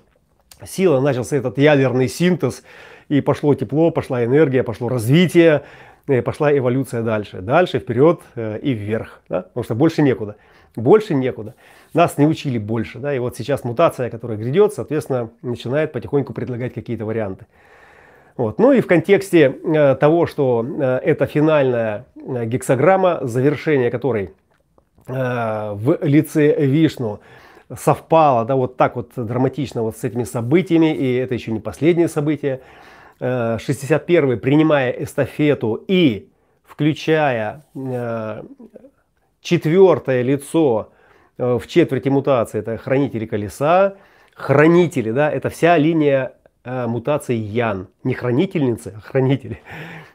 сила, 0.66 1.02
начался 1.02 1.36
этот 1.36 1.58
ядерный 1.58 2.08
синтез, 2.08 2.64
и 3.10 3.20
пошло 3.20 3.54
тепло, 3.56 3.92
пошла 3.92 4.24
энергия, 4.24 4.64
пошло 4.64 4.88
развитие, 4.88 5.64
и 6.08 6.22
пошла 6.22 6.58
эволюция 6.58 7.02
дальше. 7.02 7.42
Дальше, 7.42 7.80
вперед 7.80 8.22
э, 8.36 8.58
и 8.60 8.72
вверх. 8.72 9.22
Да? 9.28 9.42
Потому 9.42 9.64
что 9.66 9.76
больше 9.76 10.02
некуда. 10.02 10.38
Больше 10.78 11.14
некуда 11.14 11.56
нас 11.94 12.18
не 12.18 12.28
учили 12.28 12.58
больше. 12.58 13.00
Да? 13.00 13.14
И 13.14 13.20
вот 13.20 13.38
сейчас 13.38 13.64
мутация, 13.64 14.10
которая 14.10 14.38
грядет, 14.38 14.74
соответственно, 14.74 15.30
начинает 15.42 15.92
потихоньку 15.92 16.34
предлагать 16.34 16.74
какие-то 16.74 17.06
варианты. 17.06 17.46
Вот. 18.38 18.60
Ну 18.60 18.72
и 18.72 18.80
в 18.80 18.88
контексте 18.88 19.54
э, 19.64 19.96
того, 19.96 20.26
что 20.26 20.66
э, 20.66 21.00
это 21.04 21.26
финальная 21.26 22.06
э, 22.16 22.46
гексограмма, 22.46 23.20
завершение 23.24 23.92
которой 23.92 24.32
э, 25.08 25.72
в 25.74 26.00
лице 26.02 26.66
Вишну 26.66 27.20
совпало 27.78 28.46
да, 28.46 28.56
вот 28.56 28.78
так 28.78 28.96
вот 28.96 29.12
драматично 29.16 29.84
вот 29.84 29.98
с 29.98 30.04
этими 30.04 30.24
событиями, 30.24 30.96
и 30.96 31.16
это 31.16 31.34
еще 31.34 31.52
не 31.52 31.60
последнее 31.60 32.08
событие. 32.08 32.62
Э, 33.20 33.58
61-й, 33.58 34.38
принимая 34.38 34.92
эстафету 34.92 35.84
и 35.88 36.30
включая 36.64 37.66
э, 37.76 38.44
четвертое 39.42 40.22
лицо 40.22 40.94
в 41.40 41.68
четверти 41.68 42.10
мутации 42.10 42.60
это 42.60 42.78
хранители 42.78 43.26
колеса, 43.26 43.96
хранители, 44.36 45.12
да, 45.12 45.32
это 45.32 45.50
вся 45.50 45.78
линия 45.78 46.34
э, 46.64 46.86
мутации 46.86 47.36
Ян, 47.36 47.88
не 48.04 48.14
хранительницы, 48.14 48.94
а 48.98 49.02
хранители. 49.02 49.62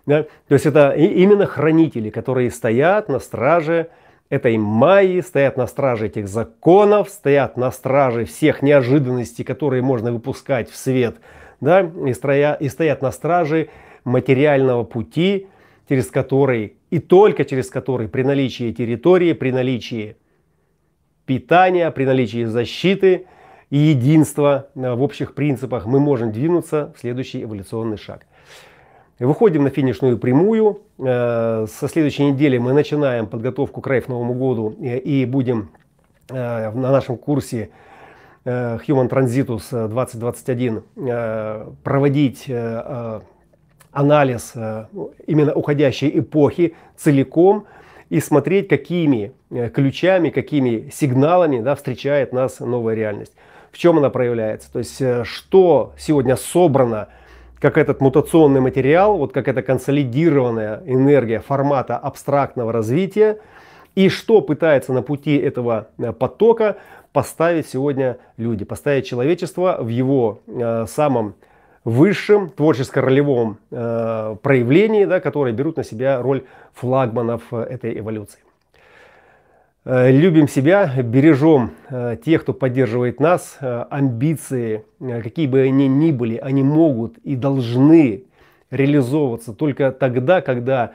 Да? 0.07 0.25
То 0.49 0.53
есть 0.53 0.67
это 0.67 0.91
именно 0.91 1.47
хранители, 1.47 2.11
которые 2.11 2.51
стоят 2.51 3.09
на 3.09 3.19
страже 3.21 3.89
этой 4.29 4.59
майи, 4.59 5.21
стоят 5.21 5.57
на 5.57 5.67
страже 5.67 6.09
этих 6.09 6.29
законов, 6.29 7.09
стоят 7.09 7.57
на 7.57 7.71
страже 7.71 8.27
всех 8.27 8.61
неожиданностей, 8.61 9.47
которые 9.47 9.81
можно 9.81 10.13
выпускать 10.13 10.69
в 10.69 10.77
свет, 10.77 11.17
да, 11.63 11.91
и, 12.07 12.13
строя, 12.13 12.53
и 12.53 12.69
стоят 12.69 13.01
на 13.01 13.13
страже 13.13 13.71
материального 14.05 14.85
пути, 14.85 15.47
через 15.89 16.11
который 16.11 16.77
и 16.91 16.99
только 16.99 17.47
через 17.47 17.71
который 17.71 18.09
при 18.09 18.25
наличии 18.25 18.73
территории, 18.73 19.33
при 19.33 19.53
наличии 19.53 20.17
питания, 21.27 21.91
при 21.91 22.05
наличии 22.05 22.45
защиты 22.45 23.27
и 23.71 23.77
единства 23.77 24.69
э, 24.75 24.95
в 24.95 25.03
общих 25.03 25.35
принципах 25.35 25.87
мы 25.87 26.01
можем 26.01 26.33
двинуться 26.33 26.93
в 26.97 27.01
следующий 27.01 27.43
эволюционный 27.43 27.97
шаг. 27.97 28.27
Выходим 29.19 29.65
на 29.65 29.71
финишную 29.71 30.19
прямую. 30.19 30.83
Э, 30.99 31.67
со 31.69 31.89
следующей 31.89 32.27
недели 32.27 32.59
мы 32.59 32.73
начинаем 32.73 33.27
подготовку 33.27 33.81
к 33.81 33.87
рейф 33.87 34.09
Новому 34.09 34.35
году 34.35 34.77
и 34.81 35.25
будем 35.25 35.71
э, 36.29 36.71
на 36.71 36.91
нашем 36.93 37.17
курсе 37.17 37.71
Human 38.45 39.09
Transitus 39.09 39.89
2021 39.89 40.83
проводить 41.83 42.47
анализ 43.91 44.53
именно 45.27 45.55
уходящей 45.55 46.19
эпохи 46.19 46.75
целиком 46.95 47.65
и 48.15 48.21
смотреть, 48.21 48.69
какими 48.69 49.33
э, 49.51 49.69
ключами, 49.71 50.31
какими 50.31 50.89
сигналами 50.91 51.61
да, 51.61 51.75
встречает 51.75 52.33
нас 52.33 52.61
новая 52.61 52.95
реальность. 52.95 53.33
В 53.73 53.79
чем 53.79 53.99
она 53.99 54.09
проявляется? 54.09 54.73
То 54.73 54.79
есть, 54.79 55.01
э, 55.01 55.25
что 55.25 55.95
сегодня 55.99 56.37
собрано, 56.37 57.09
как 57.59 57.77
этот 57.77 58.01
мутационный 58.01 58.61
материал, 58.61 59.19
вот 59.19 59.33
как 59.33 59.49
эта 59.49 59.63
консолидированная 59.63 60.83
энергия 60.87 61.41
формата 61.41 61.97
абстрактного 61.97 62.71
развития, 62.71 63.41
и 63.97 64.09
что 64.09 64.43
пытается 64.43 64.93
на 64.93 65.03
пути 65.03 65.37
этого 65.37 65.89
э, 65.99 66.13
потока 66.13 66.77
поставить 67.13 67.69
сегодня 67.69 68.19
люди, 68.37 68.65
поставить 68.65 69.07
человечество 69.07 69.79
в 69.81 69.89
его 69.89 70.41
э, 70.47 70.87
самом 70.87 71.35
высшем 71.85 72.51
творческо-ролевом 72.51 73.59
э, 73.71 74.37
проявлении, 74.43 75.05
да, 75.05 75.21
которые 75.21 75.55
берут 75.55 75.77
на 75.77 75.85
себя 75.85 76.21
роль 76.21 76.45
флагманов 76.73 77.43
э, 77.53 77.63
этой 77.63 77.99
эволюции. 77.99 78.41
Э, 79.85 80.11
любим 80.11 80.49
себя, 80.49 80.91
бережем 81.03 81.73
э, 81.91 82.17
тех, 82.25 82.43
кто 82.43 82.55
поддерживает 82.55 83.21
нас. 83.21 83.59
Э, 83.61 83.85
амбиции, 83.91 84.85
э, 85.01 85.23
какие 85.23 85.47
бы 85.47 85.61
они 85.61 85.87
ни 85.87 86.11
были, 86.11 86.37
они 86.39 86.63
могут 86.63 87.19
и 87.19 87.37
должны 87.37 88.25
реализовываться 88.71 89.53
только 89.53 89.93
тогда, 89.93 90.41
когда 90.41 90.93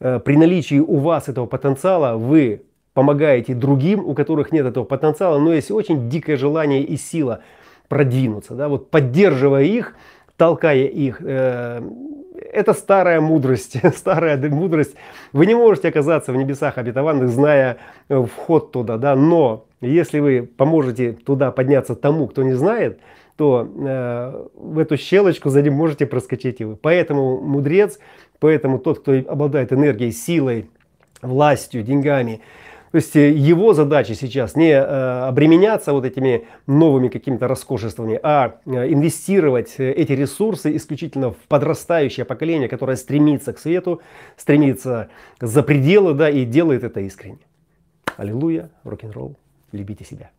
э, 0.00 0.18
при 0.18 0.36
наличии 0.36 0.78
у 0.78 0.96
вас 0.96 1.28
этого 1.28 1.44
потенциала 1.44 2.16
вы 2.16 2.62
помогаете 2.94 3.54
другим, 3.54 4.00
у 4.00 4.14
которых 4.14 4.50
нет 4.50 4.64
этого 4.64 4.84
потенциала, 4.84 5.38
но 5.38 5.52
есть 5.52 5.70
очень 5.70 6.08
дикое 6.08 6.36
желание 6.36 6.82
и 6.82 6.96
сила 6.96 7.40
продвинуться. 7.88 8.54
Да? 8.54 8.68
Вот 8.68 8.90
поддерживая 8.90 9.64
их, 9.64 9.94
толкая 10.36 10.84
их. 10.84 11.20
Э, 11.20 11.82
это 12.52 12.74
старая 12.74 13.20
мудрость, 13.20 13.76
старая 13.96 14.36
мудрость. 14.50 14.94
Вы 15.32 15.46
не 15.46 15.54
можете 15.54 15.88
оказаться 15.88 16.32
в 16.32 16.36
небесах 16.36 16.78
обетованных, 16.78 17.28
зная 17.28 17.78
э, 18.08 18.22
вход 18.22 18.72
туда, 18.72 18.98
да, 18.98 19.16
но 19.16 19.66
если 19.80 20.20
вы 20.20 20.42
поможете 20.42 21.12
туда 21.12 21.50
подняться 21.50 21.94
тому, 21.94 22.28
кто 22.28 22.42
не 22.42 22.52
знает, 22.52 23.00
то 23.36 23.66
э, 23.66 24.46
в 24.54 24.78
эту 24.78 24.96
щелочку 24.96 25.48
за 25.48 25.62
ним 25.62 25.74
можете 25.74 26.06
проскочить 26.06 26.60
и 26.60 26.64
вы. 26.64 26.76
Поэтому 26.76 27.40
мудрец, 27.40 27.98
поэтому 28.38 28.78
тот, 28.78 29.00
кто 29.00 29.12
обладает 29.12 29.72
энергией, 29.72 30.12
силой, 30.12 30.70
властью, 31.22 31.82
деньгами, 31.82 32.40
то 32.92 32.96
есть 32.96 33.16
э, 33.16 33.32
его 33.32 33.72
задача 33.72 34.14
сейчас 34.14 34.54
не 34.54 34.70
э, 34.70 35.26
обременяться 35.26 35.94
вот 35.94 36.04
этими 36.04 36.46
новыми 36.66 37.08
какими-то 37.08 37.48
роскошествами, 37.48 38.20
а 38.22 38.60
э, 38.66 38.92
инвестировать 38.92 39.76
эти 39.78 40.12
ресурсы 40.12 40.76
исключительно 40.76 41.30
в 41.30 41.36
подрастающее 41.48 42.26
поколение, 42.26 42.68
которое 42.68 42.98
стремится 42.98 43.54
к 43.54 43.58
свету, 43.58 44.02
стремится 44.36 45.08
за 45.40 45.62
пределы, 45.62 46.12
да, 46.12 46.28
и 46.28 46.44
делает 46.44 46.84
это 46.84 47.00
искренне. 47.00 47.38
Аллилуйя, 48.18 48.70
рок-н-ролл, 48.84 49.36
любите 49.72 50.04
себя. 50.04 50.30